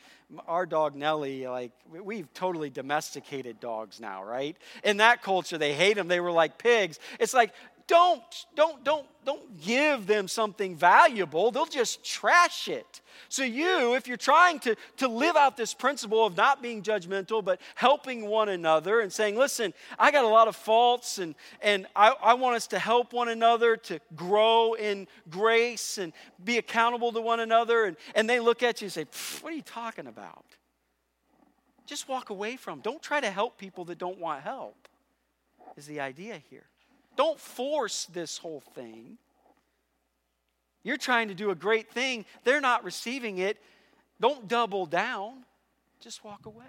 our 0.47 0.67
dog 0.67 0.95
Nellie, 0.95 1.47
like 1.47 1.73
we've 1.91 2.33
totally 2.35 2.71
domesticated 2.71 3.61
dogs 3.61 4.01
now, 4.01 4.25
right? 4.25 4.57
In 4.83 4.97
that 4.99 5.23
culture, 5.23 5.59
they 5.59 5.73
hate 5.73 5.97
them. 5.97 6.09
They 6.09 6.21
were 6.21 6.33
like 6.33 6.59
pigs. 6.59 6.99
It's 7.21 7.35
like 7.35 7.53
don't 7.89 8.23
don't 8.55 8.83
don't 8.85 9.07
don't 9.25 9.61
give 9.61 10.07
them 10.07 10.29
something 10.29 10.77
valuable. 10.77 11.51
They'll 11.51 11.67
just 11.67 12.05
trash 12.05 12.69
it. 12.69 13.01
So 13.29 13.43
you, 13.43 13.95
if 13.95 14.07
you're 14.09 14.17
trying 14.17 14.59
to 14.61 14.77
to 14.99 15.09
live 15.09 15.37
out 15.37 15.57
this 15.57 15.73
principle 15.73 16.27
of 16.27 16.37
not 16.37 16.63
being 16.63 16.83
judgmental, 16.83 17.45
but 17.45 17.61
helping 17.75 18.27
one 18.27 18.49
another 18.49 19.01
and 19.01 19.13
saying, 19.13 19.37
listen, 19.37 19.73
I 19.99 20.11
got 20.11 20.25
a 20.25 20.29
lot 20.29 20.49
of 20.49 20.57
faults, 20.57 21.19
and 21.19 21.35
and 21.63 21.87
I, 21.95 22.15
I 22.23 22.35
want 22.35 22.57
us 22.57 22.67
to 22.69 22.79
help 22.79 23.13
one 23.13 23.29
another 23.29 23.77
to 23.77 24.01
grow 24.15 24.75
in 24.75 25.07
grace 25.31 25.99
and 25.99 26.13
be 26.45 26.59
accountable 26.59 27.13
to 27.13 27.21
one 27.21 27.41
another, 27.41 27.85
and, 27.85 27.97
and 28.15 28.29
they 28.29 28.41
look 28.41 28.63
at 28.63 28.81
you 28.81 28.87
and 28.87 28.93
say, 28.93 29.07
what 29.41 29.53
are 29.53 29.57
you 29.57 29.63
talking 29.63 30.07
about? 30.07 30.45
Just 31.87 32.09
walk 32.09 32.31
away 32.31 32.57
from. 32.57 32.79
Them. 32.79 32.83
Don't 32.83 33.03
try 33.03 33.21
to 33.21 33.31
help 33.31 33.59
people 33.59 33.85
that 33.87 33.99
don't 33.99 34.19
want 34.19 34.43
help. 34.43 34.89
Is 35.77 35.87
the 35.87 36.01
idea 36.01 36.41
here. 36.51 36.65
Don't 37.17 37.41
force 37.41 38.07
this 38.07 38.39
whole 38.39 38.63
thing. 38.75 39.19
You're 40.83 40.97
trying 40.97 41.29
to 41.29 41.35
do 41.35 41.51
a 41.51 41.55
great 41.55 41.91
thing, 41.91 42.25
they're 42.45 42.61
not 42.61 42.85
receiving 42.85 43.39
it. 43.39 43.59
Don't 44.21 44.49
double 44.49 44.87
down, 44.87 45.45
just 46.01 46.25
walk 46.25 46.47
away. 46.47 46.65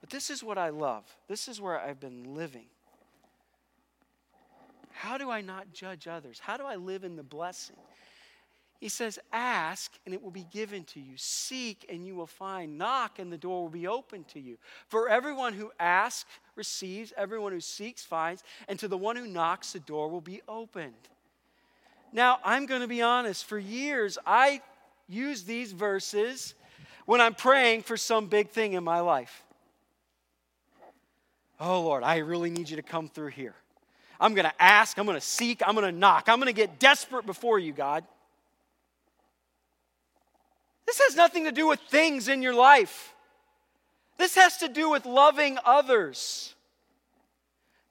But 0.00 0.08
this 0.08 0.30
is 0.30 0.42
what 0.42 0.56
I 0.56 0.70
love. 0.70 1.04
This 1.28 1.46
is 1.46 1.60
where 1.60 1.78
I've 1.78 2.00
been 2.00 2.34
living. 2.34 2.66
How 4.92 5.18
do 5.18 5.30
I 5.30 5.40
not 5.40 5.72
judge 5.72 6.06
others? 6.08 6.38
How 6.38 6.56
do 6.56 6.64
I 6.64 6.76
live 6.76 7.04
in 7.04 7.16
the 7.16 7.22
blessing? 7.22 7.76
He 8.80 8.88
says, 8.88 9.18
Ask 9.30 9.92
and 10.06 10.14
it 10.14 10.22
will 10.22 10.30
be 10.30 10.46
given 10.50 10.84
to 10.84 11.00
you. 11.00 11.12
Seek 11.16 11.84
and 11.90 12.06
you 12.06 12.16
will 12.16 12.26
find. 12.26 12.78
Knock 12.78 13.18
and 13.18 13.30
the 13.30 13.36
door 13.36 13.62
will 13.62 13.68
be 13.68 13.86
open 13.86 14.24
to 14.32 14.40
you. 14.40 14.56
For 14.88 15.08
everyone 15.08 15.52
who 15.52 15.70
asks 15.78 16.28
receives, 16.56 17.12
everyone 17.16 17.52
who 17.52 17.60
seeks 17.60 18.02
finds, 18.02 18.42
and 18.68 18.78
to 18.78 18.88
the 18.88 18.96
one 18.96 19.16
who 19.16 19.26
knocks, 19.26 19.74
the 19.74 19.80
door 19.80 20.08
will 20.08 20.22
be 20.22 20.40
opened. 20.48 20.94
Now, 22.10 22.38
I'm 22.42 22.64
going 22.64 22.80
to 22.80 22.88
be 22.88 23.02
honest. 23.02 23.44
For 23.44 23.58
years, 23.58 24.16
I 24.26 24.62
use 25.08 25.44
these 25.44 25.72
verses 25.72 26.54
when 27.04 27.20
I'm 27.20 27.34
praying 27.34 27.82
for 27.82 27.98
some 27.98 28.28
big 28.28 28.48
thing 28.48 28.72
in 28.72 28.82
my 28.82 29.00
life. 29.00 29.44
Oh, 31.60 31.82
Lord, 31.82 32.02
I 32.02 32.18
really 32.18 32.48
need 32.48 32.70
you 32.70 32.76
to 32.76 32.82
come 32.82 33.08
through 33.08 33.28
here. 33.28 33.54
I'm 34.18 34.34
going 34.34 34.46
to 34.46 34.62
ask, 34.62 34.98
I'm 34.98 35.04
going 35.04 35.18
to 35.18 35.24
seek, 35.24 35.60
I'm 35.66 35.74
going 35.74 35.86
to 35.86 35.98
knock, 35.98 36.28
I'm 36.28 36.38
going 36.38 36.46
to 36.46 36.54
get 36.54 36.78
desperate 36.78 37.26
before 37.26 37.58
you, 37.58 37.72
God. 37.72 38.04
This 40.90 41.02
has 41.06 41.14
nothing 41.14 41.44
to 41.44 41.52
do 41.52 41.68
with 41.68 41.78
things 41.82 42.26
in 42.26 42.42
your 42.42 42.52
life. 42.52 43.14
This 44.18 44.34
has 44.34 44.56
to 44.56 44.68
do 44.68 44.90
with 44.90 45.06
loving 45.06 45.56
others. 45.64 46.56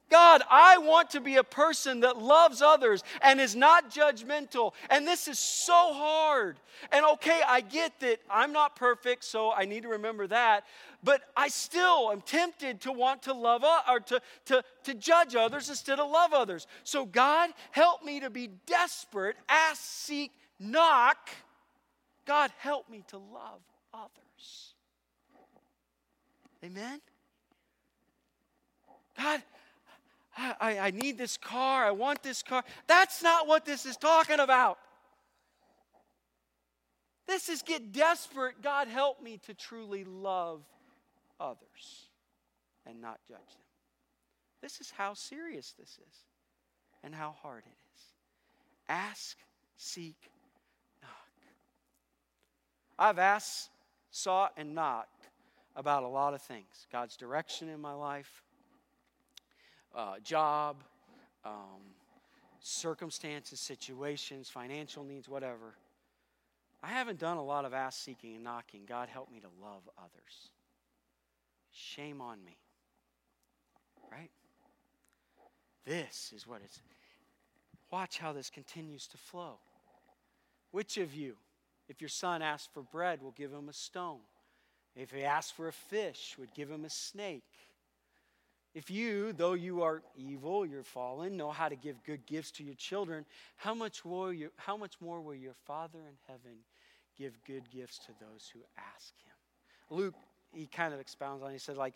God, 0.09 0.41
I 0.49 0.79
want 0.79 1.11
to 1.11 1.21
be 1.21 1.37
a 1.37 1.43
person 1.45 2.01
that 2.01 2.17
loves 2.17 2.61
others 2.61 3.05
and 3.21 3.39
is 3.39 3.55
not 3.55 3.89
judgmental. 3.89 4.73
And 4.89 5.07
this 5.07 5.29
is 5.29 5.39
so 5.39 5.93
hard. 5.93 6.59
And 6.91 7.05
okay, 7.13 7.39
I 7.47 7.61
get 7.61 7.97
that 8.01 8.19
I'm 8.29 8.51
not 8.51 8.75
perfect, 8.75 9.23
so 9.23 9.53
I 9.53 9.63
need 9.63 9.83
to 9.83 9.89
remember 9.89 10.27
that. 10.27 10.65
But 11.01 11.21
I 11.37 11.47
still 11.47 12.11
am 12.11 12.19
tempted 12.19 12.81
to 12.81 12.91
want 12.91 13.21
to 13.23 13.33
love 13.33 13.63
or 13.87 14.01
to, 14.01 14.21
to, 14.47 14.61
to 14.83 14.93
judge 14.93 15.37
others 15.37 15.69
instead 15.69 16.01
of 16.01 16.11
love 16.11 16.33
others. 16.33 16.67
So, 16.83 17.05
God, 17.05 17.51
help 17.71 18.03
me 18.03 18.19
to 18.19 18.29
be 18.29 18.49
desperate, 18.65 19.37
ask, 19.47 19.81
seek, 19.81 20.33
knock 20.59 21.29
God, 22.29 22.51
help 22.59 22.87
me 22.91 23.03
to 23.07 23.17
love 23.17 23.59
others. 23.91 24.75
Amen? 26.63 27.01
God, 29.17 29.41
I, 30.37 30.77
I, 30.77 30.91
need 30.91 31.17
this 31.17 31.37
car. 31.37 31.85
I 31.85 31.89
want 31.89 32.21
this 32.21 32.43
car. 32.43 32.63
That's 32.85 33.23
not 33.23 33.47
what 33.47 33.65
this 33.65 33.87
is 33.87 33.97
talking 33.97 34.39
about. 34.39 34.77
This 37.25 37.49
is 37.49 37.63
get 37.63 37.91
desperate. 37.91 38.61
God, 38.61 38.87
help 38.87 39.23
me 39.23 39.39
to 39.47 39.55
truly 39.55 40.03
love 40.03 40.61
others 41.39 42.09
and 42.85 43.01
not 43.01 43.17
judge 43.27 43.39
them. 43.39 43.65
This 44.61 44.81
is 44.81 44.91
how 44.91 45.15
serious 45.15 45.73
this 45.79 45.97
is 46.07 46.15
and 47.03 47.15
how 47.15 47.33
hard 47.41 47.63
it 47.65 47.77
is. 47.95 48.03
Ask, 48.87 49.35
seek, 49.77 50.29
I've 52.99 53.17
asked, 53.17 53.69
sought, 54.11 54.51
and 54.57 54.75
knocked 54.75 55.29
about 55.77 56.03
a 56.03 56.07
lot 56.07 56.33
of 56.33 56.41
things 56.41 56.85
God's 56.91 57.15
direction 57.15 57.69
in 57.69 57.79
my 57.79 57.93
life, 57.93 58.43
uh, 59.95 60.15
job, 60.21 60.83
um, 61.45 61.79
circumstances, 62.59 63.61
situations, 63.61 64.49
financial 64.49 65.05
needs, 65.05 65.29
whatever. 65.29 65.75
I 66.83 66.87
haven't 66.87 67.19
done 67.19 67.37
a 67.37 67.43
lot 67.43 67.63
of 67.63 67.73
ass 67.73 67.97
seeking 67.97 68.35
and 68.35 68.43
knocking. 68.43 68.81
God, 68.85 69.07
help 69.07 69.31
me 69.31 69.39
to 69.39 69.47
love 69.61 69.81
others. 69.97 70.49
Shame 71.71 72.19
on 72.19 72.43
me. 72.43 72.57
Right? 74.11 74.31
This 75.85 76.33
is 76.35 76.45
what 76.45 76.61
it's. 76.63 76.81
Watch 77.91 78.17
how 78.17 78.33
this 78.33 78.49
continues 78.49 79.07
to 79.07 79.17
flow. 79.17 79.57
Which 80.71 80.97
of 80.97 81.13
you, 81.13 81.35
if 81.89 82.01
your 82.01 82.09
son 82.09 82.41
asks 82.41 82.69
for 82.73 82.83
bread, 82.83 83.19
we'll 83.21 83.31
give 83.31 83.51
him 83.51 83.67
a 83.67 83.73
stone? 83.73 84.19
If 84.95 85.11
he 85.11 85.23
asks 85.23 85.51
for 85.51 85.67
a 85.67 85.73
fish, 85.73 86.35
we'd 86.39 86.53
give 86.53 86.69
him 86.69 86.85
a 86.85 86.89
snake? 86.89 87.43
If 88.75 88.91
you, 88.91 89.33
though 89.33 89.53
you 89.53 89.81
are 89.81 90.03
evil, 90.15 90.65
you're 90.65 90.83
fallen, 90.83 91.35
know 91.35 91.49
how 91.49 91.69
to 91.69 91.75
give 91.75 92.03
good 92.03 92.25
gifts 92.27 92.51
to 92.51 92.63
your 92.63 92.75
children, 92.75 93.25
how 93.57 93.73
much 93.73 94.05
more, 94.05 94.31
you, 94.31 94.51
how 94.57 94.77
much 94.77 94.95
more 95.01 95.19
will 95.21 95.33
your 95.33 95.55
Father 95.65 95.99
in 96.07 96.15
heaven 96.27 96.59
give 97.17 97.33
good 97.45 97.63
gifts 97.71 97.97
to 98.05 98.11
those 98.19 98.49
who 98.53 98.59
ask 98.77 99.13
him? 99.25 99.97
Luke, 99.97 100.13
he 100.53 100.67
kind 100.67 100.93
of 100.93 100.99
expounds 100.99 101.43
on 101.43 101.49
it. 101.49 101.53
He 101.53 101.59
said, 101.59 101.77
like, 101.77 101.95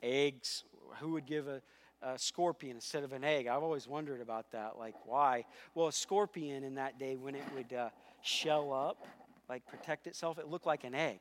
eggs, 0.00 0.62
who 1.00 1.12
would 1.12 1.26
give 1.26 1.48
a, 1.48 1.60
a 2.00 2.16
scorpion 2.16 2.76
instead 2.76 3.02
of 3.02 3.12
an 3.12 3.24
egg? 3.24 3.48
I've 3.48 3.62
always 3.62 3.88
wondered 3.88 4.20
about 4.20 4.52
that. 4.52 4.78
Like, 4.78 4.94
why? 5.04 5.44
Well, 5.74 5.88
a 5.88 5.92
scorpion 5.92 6.62
in 6.62 6.76
that 6.76 7.00
day, 7.00 7.16
when 7.16 7.34
it 7.34 7.44
would 7.54 7.72
uh, 7.72 7.88
shell 8.22 8.72
up, 8.72 9.04
like 9.48 9.66
protect 9.66 10.06
itself, 10.06 10.38
it 10.38 10.48
looked 10.48 10.66
like 10.66 10.84
an 10.84 10.94
egg. 10.94 11.20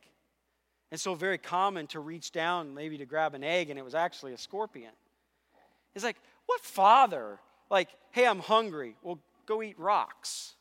And 0.91 0.99
so, 0.99 1.15
very 1.15 1.38
common 1.38 1.88
to 1.88 1.99
reach 1.99 2.32
down, 2.32 2.74
maybe 2.74 2.97
to 2.97 3.05
grab 3.05 3.34
an 3.34 3.43
egg, 3.43 3.69
and 3.69 3.80
it 3.80 3.86
was 3.86 3.95
actually 3.95 4.34
a 4.34 4.38
scorpion. 4.38 4.91
It's 5.95 6.03
like, 6.03 6.17
what 6.45 6.61
father? 6.61 7.39
Like, 7.69 7.89
hey, 8.11 8.28
I'm 8.28 8.39
hungry. 8.39 8.95
Well, 9.01 9.19
go 9.45 9.63
eat 9.63 9.80
rocks. 9.80 10.55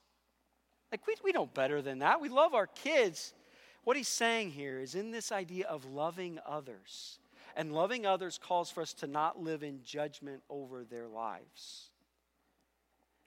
Like, 0.92 1.06
we, 1.06 1.14
we 1.24 1.32
know 1.32 1.46
better 1.46 1.82
than 1.82 2.00
that. 2.00 2.20
We 2.20 2.28
love 2.28 2.54
our 2.54 2.68
kids. 2.68 3.34
What 3.82 3.96
he's 3.96 4.08
saying 4.08 4.50
here 4.50 4.78
is 4.78 4.94
in 4.94 5.10
this 5.10 5.32
idea 5.32 5.66
of 5.66 5.84
loving 5.84 6.38
others. 6.46 7.18
And 7.56 7.72
loving 7.72 8.06
others 8.06 8.38
calls 8.38 8.70
for 8.70 8.82
us 8.82 8.92
to 8.94 9.08
not 9.08 9.40
live 9.40 9.64
in 9.64 9.82
judgment 9.82 10.42
over 10.48 10.84
their 10.84 11.08
lives 11.08 11.90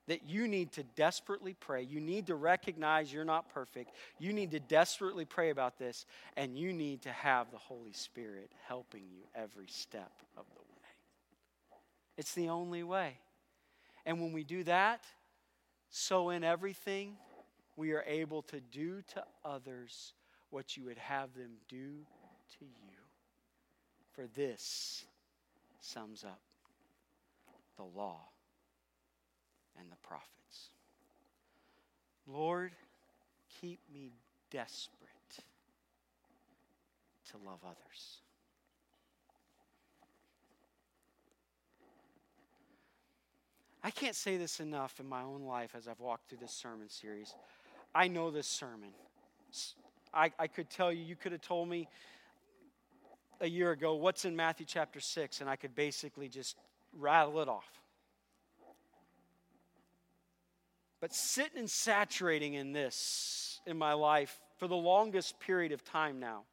that 0.08 0.28
you 0.28 0.48
need 0.48 0.72
to 0.74 0.84
desperately 0.96 1.56
pray. 1.60 1.84
You 1.84 2.00
need 2.00 2.28
to 2.28 2.36
recognize 2.36 3.12
you're 3.12 3.24
not 3.24 3.50
perfect. 3.50 3.92
You 4.20 4.34
need 4.34 4.52
to 4.52 4.60
desperately 4.60 5.26
pray 5.26 5.50
about 5.50 5.78
this, 5.78 6.06
and 6.36 6.58
you 6.58 6.74
need 6.74 7.04
to 7.04 7.12
have 7.12 7.52
the 7.52 7.58
Holy 7.58 7.94
Spirit 7.94 8.52
helping 8.68 9.04
you 9.10 9.22
every 9.36 9.68
step 9.68 10.12
of 10.38 10.46
the 10.54 10.60
way. 10.60 10.68
It's 12.18 12.34
the 12.34 12.50
only 12.50 12.84
way. 12.84 13.18
And 14.06 14.20
when 14.20 14.34
we 14.34 14.44
do 14.44 14.64
that, 14.66 15.06
so 15.90 16.32
in 16.32 16.44
everything, 16.44 17.16
we 17.78 17.94
are 17.94 18.04
able 18.06 18.42
to 18.44 18.60
do 18.60 19.02
to 19.14 19.24
others 19.46 20.14
what 20.50 20.76
you 20.76 20.86
would 20.86 20.98
have 20.98 21.34
them 21.34 21.52
do 21.70 22.06
to 22.60 22.66
you. 22.66 22.98
For 24.12 24.28
this 24.36 25.06
sums 25.80 26.24
up 26.24 26.42
the 27.78 27.84
law 27.84 28.20
and 29.80 29.92
the 29.92 29.96
prophets. 30.08 30.70
Lord, 32.28 32.72
keep 33.62 33.80
me 33.94 34.12
desperate 34.50 35.10
to 37.32 37.38
love 37.46 37.60
others. 37.66 38.18
I 43.84 43.92
can't 43.92 44.16
say 44.16 44.38
this 44.38 44.62
enough 44.62 45.00
in 45.02 45.10
my 45.10 45.22
own 45.24 45.42
life 45.42 45.76
as 45.76 45.88
I've 45.88 46.00
walked 46.00 46.30
through 46.30 46.38
this 46.40 46.54
sermon 46.54 46.88
series. 46.90 47.36
I 47.94 48.08
know 48.08 48.32
this 48.32 48.48
sermon. 48.48 48.90
I, 50.14 50.32
I 50.40 50.48
could 50.48 50.70
tell 50.70 50.92
you, 50.92 51.04
you 51.04 51.18
could 51.18 51.34
have 51.34 51.42
told 51.42 51.68
me 51.68 51.90
a 53.42 53.48
year 53.48 53.72
ago 53.72 53.96
what's 53.96 54.24
in 54.24 54.36
Matthew 54.36 54.66
chapter 54.66 55.02
6, 55.02 55.42
and 55.42 55.50
I 55.50 55.58
could 55.58 55.76
basically 55.76 56.30
just 56.30 56.56
rattle 56.98 57.42
it 57.42 57.50
off. 57.50 57.83
But 61.04 61.14
sitting 61.14 61.60
and 61.60 61.70
saturating 61.70 62.54
in 62.54 62.72
this 62.72 63.60
in 63.66 63.78
my 63.78 63.92
life 63.92 64.40
for 64.56 64.70
the 64.70 64.78
longest 64.78 65.38
period 65.38 65.74
of 65.74 65.84
time 65.84 66.22
now, 66.22 66.44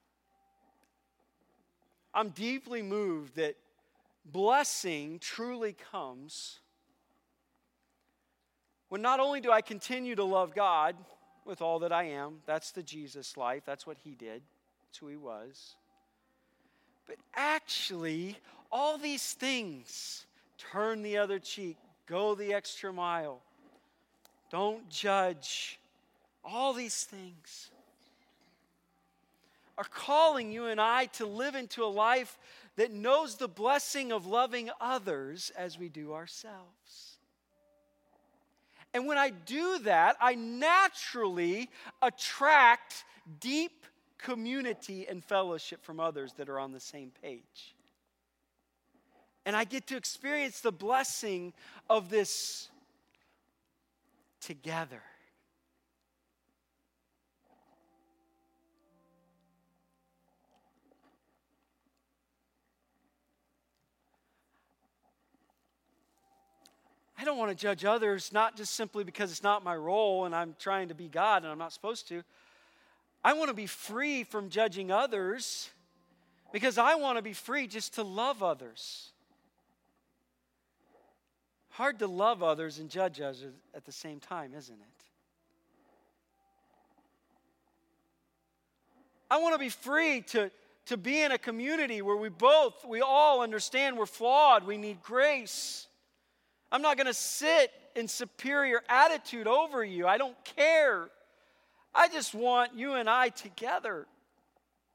I'm 2.12 2.30
deeply 2.30 2.82
moved 2.82 3.36
that 3.36 3.54
blessing 4.24 5.20
truly 5.20 5.76
comes 5.92 6.58
when 8.88 9.00
not 9.00 9.20
only 9.20 9.40
do 9.40 9.52
I 9.52 9.60
continue 9.60 10.16
to 10.16 10.24
love 10.24 10.52
God 10.52 10.96
with 11.44 11.62
all 11.62 11.78
that 11.78 11.92
I 11.92 12.06
am, 12.06 12.40
that's 12.44 12.72
the 12.72 12.82
Jesus 12.82 13.36
life, 13.36 13.62
that's 13.64 13.86
what 13.86 13.98
He 14.02 14.16
did, 14.16 14.42
that's 14.82 14.98
who 14.98 15.06
He 15.06 15.16
was, 15.16 15.76
but 17.06 17.18
actually, 17.36 18.36
all 18.72 18.98
these 18.98 19.32
things 19.32 20.26
turn 20.58 21.02
the 21.02 21.18
other 21.18 21.38
cheek, 21.38 21.76
go 22.08 22.34
the 22.34 22.52
extra 22.52 22.92
mile, 22.92 23.42
don't 24.50 24.88
judge. 24.88 25.78
All 26.44 26.72
these 26.72 27.04
things 27.04 27.70
are 29.78 29.84
calling 29.84 30.52
you 30.52 30.66
and 30.66 30.80
I 30.80 31.06
to 31.06 31.26
live 31.26 31.54
into 31.54 31.84
a 31.84 31.86
life 31.86 32.38
that 32.76 32.92
knows 32.92 33.36
the 33.36 33.48
blessing 33.48 34.12
of 34.12 34.26
loving 34.26 34.70
others 34.80 35.52
as 35.56 35.78
we 35.78 35.88
do 35.88 36.12
ourselves. 36.12 37.18
And 38.92 39.06
when 39.06 39.18
I 39.18 39.30
do 39.30 39.78
that, 39.80 40.16
I 40.20 40.34
naturally 40.34 41.70
attract 42.02 43.04
deep 43.38 43.86
community 44.18 45.06
and 45.08 45.22
fellowship 45.22 45.84
from 45.84 46.00
others 46.00 46.32
that 46.34 46.48
are 46.48 46.58
on 46.58 46.72
the 46.72 46.80
same 46.80 47.12
page. 47.22 47.74
And 49.46 49.54
I 49.54 49.64
get 49.64 49.86
to 49.88 49.96
experience 49.96 50.60
the 50.60 50.72
blessing 50.72 51.52
of 51.88 52.10
this 52.10 52.69
together. 54.40 55.02
I 67.20 67.24
don't 67.24 67.36
want 67.36 67.50
to 67.50 67.54
judge 67.54 67.84
others, 67.84 68.32
not 68.32 68.56
just 68.56 68.74
simply 68.74 69.04
because 69.04 69.30
it's 69.30 69.42
not 69.42 69.62
my 69.62 69.76
role 69.76 70.24
and 70.24 70.34
I'm 70.34 70.56
trying 70.58 70.88
to 70.88 70.94
be 70.94 71.06
God 71.06 71.42
and 71.42 71.52
I'm 71.52 71.58
not 71.58 71.74
supposed 71.74 72.08
to. 72.08 72.22
I 73.22 73.34
want 73.34 73.48
to 73.48 73.54
be 73.54 73.66
free 73.66 74.24
from 74.24 74.48
judging 74.48 74.90
others 74.90 75.68
because 76.50 76.78
I 76.78 76.94
want 76.94 77.18
to 77.18 77.22
be 77.22 77.34
free 77.34 77.66
just 77.66 77.94
to 77.96 78.02
love 78.02 78.42
others. 78.42 79.10
Hard 81.80 82.00
to 82.00 82.06
love 82.06 82.42
others 82.42 82.78
and 82.78 82.90
judge 82.90 83.22
others 83.22 83.42
at 83.74 83.86
the 83.86 83.90
same 83.90 84.20
time, 84.20 84.52
isn't 84.54 84.74
it? 84.74 85.04
I 89.30 89.38
want 89.38 89.54
to 89.54 89.58
be 89.58 89.70
free 89.70 90.20
to, 90.32 90.50
to 90.84 90.98
be 90.98 91.22
in 91.22 91.32
a 91.32 91.38
community 91.38 92.02
where 92.02 92.18
we 92.18 92.28
both, 92.28 92.84
we 92.86 93.00
all 93.00 93.40
understand 93.40 93.96
we're 93.96 94.04
flawed, 94.04 94.66
we 94.66 94.76
need 94.76 95.02
grace. 95.02 95.86
I'm 96.70 96.82
not 96.82 96.98
going 96.98 97.06
to 97.06 97.14
sit 97.14 97.72
in 97.96 98.08
superior 98.08 98.82
attitude 98.86 99.46
over 99.46 99.82
you. 99.82 100.06
I 100.06 100.18
don't 100.18 100.36
care. 100.44 101.08
I 101.94 102.08
just 102.08 102.34
want 102.34 102.74
you 102.74 102.92
and 102.92 103.08
I 103.08 103.30
together 103.30 104.06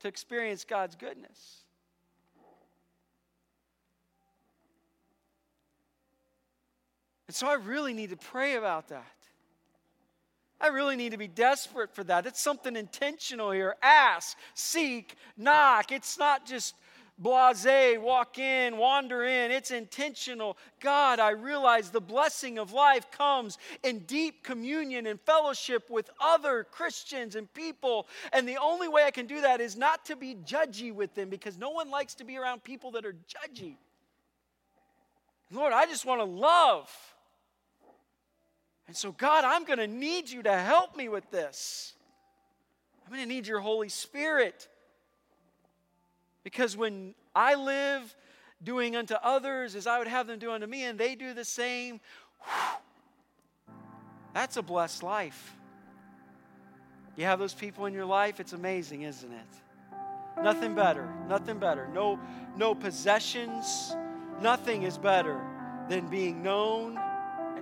to 0.01 0.07
experience 0.07 0.63
God's 0.63 0.95
goodness. 0.95 1.64
And 7.27 7.35
so 7.35 7.47
I 7.47 7.55
really 7.55 7.93
need 7.93 8.11
to 8.11 8.17
pray 8.17 8.55
about 8.55 8.89
that. 8.89 9.05
I 10.59 10.67
really 10.67 10.95
need 10.95 11.11
to 11.11 11.17
be 11.17 11.27
desperate 11.27 11.93
for 11.93 12.03
that. 12.05 12.25
It's 12.25 12.41
something 12.41 12.75
intentional 12.75 13.51
here. 13.51 13.75
Ask, 13.81 14.37
seek, 14.53 15.15
knock. 15.37 15.91
It's 15.91 16.17
not 16.17 16.45
just 16.45 16.75
blase, 17.17 17.97
walk 17.99 18.39
in, 18.39 18.77
wander 18.77 19.23
in. 19.25 19.51
It's 19.51 19.71
intentional. 19.71 20.57
God, 20.79 21.19
I 21.19 21.31
realize 21.31 21.89
the 21.89 22.01
blessing 22.01 22.57
of 22.57 22.71
life 22.71 23.11
comes 23.11 23.57
in 23.83 23.99
deep 23.99 24.43
communion 24.43 25.07
and 25.07 25.19
fellowship 25.21 25.89
with 25.89 26.09
other 26.21 26.63
Christians 26.63 27.35
and 27.35 27.53
people. 27.53 28.07
And 28.31 28.47
the 28.47 28.57
only 28.57 28.87
way 28.87 29.03
I 29.03 29.11
can 29.11 29.27
do 29.27 29.41
that 29.41 29.61
is 29.61 29.75
not 29.75 30.05
to 30.05 30.15
be 30.15 30.35
judgy 30.45 30.93
with 30.93 31.13
them 31.15 31.29
because 31.29 31.57
no 31.57 31.69
one 31.71 31.89
likes 31.89 32.15
to 32.15 32.23
be 32.23 32.37
around 32.37 32.63
people 32.63 32.91
that 32.91 33.05
are 33.05 33.15
judgy. 33.27 33.75
Lord, 35.51 35.73
I 35.73 35.85
just 35.85 36.05
want 36.05 36.21
to 36.21 36.25
love. 36.25 36.89
And 38.87 38.95
so, 38.95 39.11
God, 39.11 39.43
I'm 39.43 39.65
going 39.65 39.79
to 39.79 39.87
need 39.87 40.29
you 40.29 40.43
to 40.43 40.53
help 40.53 40.95
me 40.95 41.09
with 41.09 41.29
this. 41.31 41.93
I'm 43.05 43.13
going 43.13 43.27
to 43.27 43.33
need 43.33 43.47
your 43.47 43.59
Holy 43.59 43.89
Spirit. 43.89 44.67
Because 46.43 46.77
when 46.77 47.15
I 47.35 47.55
live 47.55 48.15
doing 48.63 48.95
unto 48.95 49.15
others 49.15 49.75
as 49.75 49.87
I 49.87 49.97
would 49.99 50.07
have 50.07 50.27
them 50.27 50.39
do 50.39 50.51
unto 50.51 50.67
me, 50.67 50.83
and 50.85 50.97
they 50.99 51.15
do 51.15 51.33
the 51.33 51.45
same, 51.45 51.99
That's 54.35 54.57
a 54.57 54.61
blessed 54.61 55.01
life. 55.01 55.55
You 57.15 57.23
have 57.23 57.39
those 57.39 57.53
people 57.53 57.85
in 57.85 57.93
your 57.93 58.05
life, 58.05 58.41
it's 58.41 58.51
amazing, 58.51 59.03
isn't 59.03 59.31
it? 59.31 60.43
Nothing 60.43 60.75
better, 60.75 61.09
nothing 61.29 61.57
better. 61.57 61.87
No, 61.93 62.19
no 62.57 62.75
possessions, 62.75 63.95
nothing 64.41 64.83
is 64.83 64.97
better 64.97 65.39
than 65.87 66.07
being 66.07 66.43
known, 66.43 66.99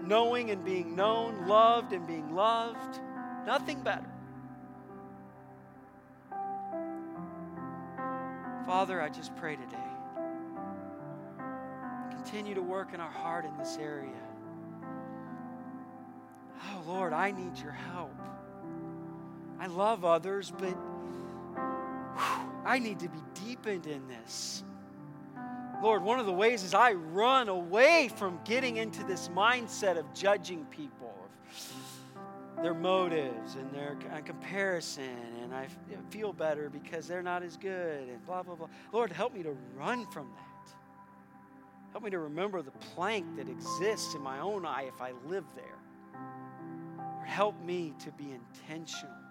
knowing 0.06 0.52
and 0.52 0.64
being 0.64 0.96
known, 0.96 1.48
loved 1.48 1.94
and 1.94 2.06
being 2.06 2.36
loved. 2.36 3.00
Nothing 3.46 3.82
better. 3.82 4.10
Father, 8.66 9.02
I 9.02 9.10
just 9.10 9.36
pray 9.36 9.56
today. 9.56 9.78
Continue 12.12 12.56
to 12.56 12.62
work 12.62 12.94
in 12.94 13.02
our 13.02 13.12
heart 13.12 13.46
in 13.46 13.56
this 13.58 13.78
area. 13.80 14.10
Oh, 16.66 16.84
Lord, 16.88 17.14
I 17.14 17.32
need 17.32 17.58
your 17.60 17.72
help. 17.72 18.16
I 19.60 19.68
love 19.68 20.06
others, 20.06 20.52
but 20.52 20.74
whew, 22.16 22.50
I 22.66 22.80
need 22.80 23.00
to 23.00 23.10
be 23.10 23.20
deepened 23.46 23.86
in 23.86 24.08
this. 24.08 24.64
Lord, 25.84 26.02
one 26.02 26.18
of 26.18 26.26
the 26.26 26.32
ways 26.32 26.64
is 26.64 26.74
I 26.74 26.94
run 26.94 27.50
away 27.50 28.10
from 28.16 28.40
getting 28.46 28.78
into 28.78 29.04
this 29.04 29.28
mindset 29.28 29.98
of 29.98 30.06
judging 30.14 30.64
people, 30.68 31.14
of 32.56 32.64
their 32.64 32.74
motives 32.74 33.56
and 33.56 33.70
their 33.74 33.98
uh, 34.14 34.22
comparison, 34.22 35.18
and 35.42 35.54
I 35.54 35.68
feel 36.10 36.32
better 36.32 36.70
because 36.70 37.06
they're 37.06 37.22
not 37.22 37.44
as 37.44 37.58
good, 37.58 38.08
and 38.08 38.26
blah, 38.26 38.44
blah, 38.44 38.56
blah. 38.56 38.70
Lord, 38.94 39.12
help 39.12 39.34
me 39.34 39.44
to 39.44 39.58
run 39.76 40.06
from 40.06 40.32
that. 40.38 40.74
Help 41.92 42.06
me 42.06 42.12
to 42.12 42.20
remember 42.20 42.62
the 42.62 42.72
plank 42.96 43.36
that 43.36 43.50
exists 43.50 44.16
in 44.16 44.22
my 44.22 44.40
own 44.40 44.66
eye 44.66 44.86
if 44.88 45.02
I 45.02 45.12
live 45.28 45.44
there. 45.54 46.26
Help 47.26 47.62
me 47.62 47.94
to 48.00 48.12
be 48.14 48.32
intentional 48.32 49.23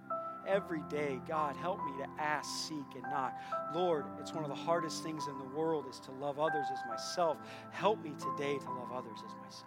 every 0.47 0.83
day, 0.89 1.21
God, 1.27 1.57
help 1.57 1.85
me 1.85 1.93
to 1.99 2.23
ask, 2.23 2.69
seek, 2.69 2.95
and 2.95 3.03
knock. 3.05 3.35
Lord, 3.75 4.05
it's 4.21 4.33
one 4.33 4.45
of 4.45 4.51
the 4.51 4.57
hardest 4.57 5.03
things 5.03 5.27
in 5.27 5.39
the 5.39 5.57
world 5.57 5.87
is 5.89 6.01
to 6.01 6.13
love 6.13 6.39
others 6.39 6.67
as 6.73 6.79
myself. 6.89 7.39
Help 7.71 8.03
me 8.03 8.13
today 8.19 8.59
to 8.59 8.71
love 8.71 8.93
others 8.93 9.19
as 9.25 9.35
myself. 9.45 9.67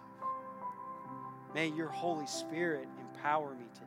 May 1.54 1.68
your 1.68 1.88
Holy 1.88 2.26
Spirit 2.26 2.88
empower 3.00 3.54
me 3.54 3.66
today. 3.74 3.86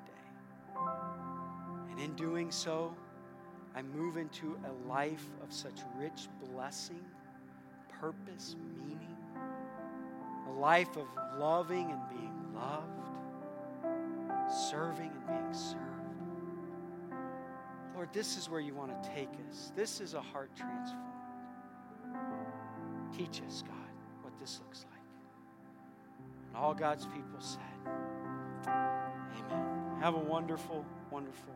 And 1.92 2.00
in 2.00 2.16
doing 2.16 2.52
so, 2.52 2.96
I 3.76 3.82
move 3.82 4.18
into 4.18 4.58
a 4.66 4.88
life 4.88 5.26
of 5.44 5.54
such 5.54 5.80
rich 5.98 6.28
blessing, 6.44 7.06
purpose, 8.00 8.56
meaning, 8.78 9.16
a 10.48 10.52
life 10.52 10.98
of 10.98 11.08
loving 11.38 11.92
and 11.92 12.02
being 12.10 12.34
loved, 12.56 12.88
serving 14.70 15.12
and 15.12 15.28
being 15.28 15.54
served. 15.54 15.89
Lord, 18.00 18.14
this 18.14 18.38
is 18.38 18.50
where 18.50 18.62
you 18.62 18.74
want 18.74 19.04
to 19.04 19.10
take 19.10 19.28
us. 19.50 19.74
This 19.76 20.00
is 20.00 20.14
a 20.14 20.22
heart 20.22 20.52
transformed. 20.56 21.04
Teach 23.12 23.42
us, 23.46 23.62
God, 23.68 23.76
what 24.22 24.32
this 24.40 24.62
looks 24.62 24.86
like. 24.90 25.02
And 26.48 26.56
all 26.56 26.74
God's 26.74 27.08
people 27.08 27.42
said, 27.42 27.60
Amen. 28.70 30.00
Have 30.00 30.16
a 30.16 30.18
wonderful, 30.18 30.86
wonderful 31.12 31.54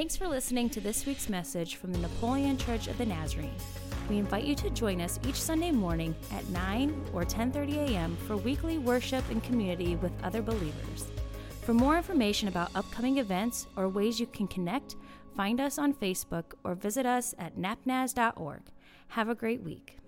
Thanks 0.00 0.16
for 0.16 0.28
listening 0.28 0.70
to 0.70 0.80
this 0.80 1.04
week's 1.04 1.28
message 1.28 1.76
from 1.76 1.92
the 1.92 1.98
Napoleon 1.98 2.56
Church 2.56 2.88
of 2.88 2.96
the 2.96 3.04
Nazarene. 3.04 3.54
We 4.08 4.16
invite 4.16 4.44
you 4.44 4.54
to 4.54 4.70
join 4.70 4.98
us 4.98 5.20
each 5.28 5.38
Sunday 5.38 5.70
morning 5.72 6.16
at 6.32 6.48
9 6.48 7.08
or 7.12 7.22
10:30 7.22 7.76
a.m. 7.76 8.16
for 8.26 8.38
weekly 8.38 8.78
worship 8.78 9.22
and 9.28 9.44
community 9.44 9.96
with 9.96 10.12
other 10.24 10.40
believers. 10.40 11.08
For 11.60 11.74
more 11.74 11.98
information 11.98 12.48
about 12.48 12.74
upcoming 12.74 13.18
events 13.18 13.66
or 13.76 13.90
ways 13.90 14.18
you 14.18 14.26
can 14.26 14.48
connect, 14.48 14.96
find 15.36 15.60
us 15.60 15.76
on 15.76 15.92
Facebook 15.92 16.54
or 16.64 16.74
visit 16.74 17.04
us 17.04 17.34
at 17.38 17.58
napnaz.org. 17.58 18.62
Have 19.08 19.28
a 19.28 19.34
great 19.34 19.62
week. 19.62 19.99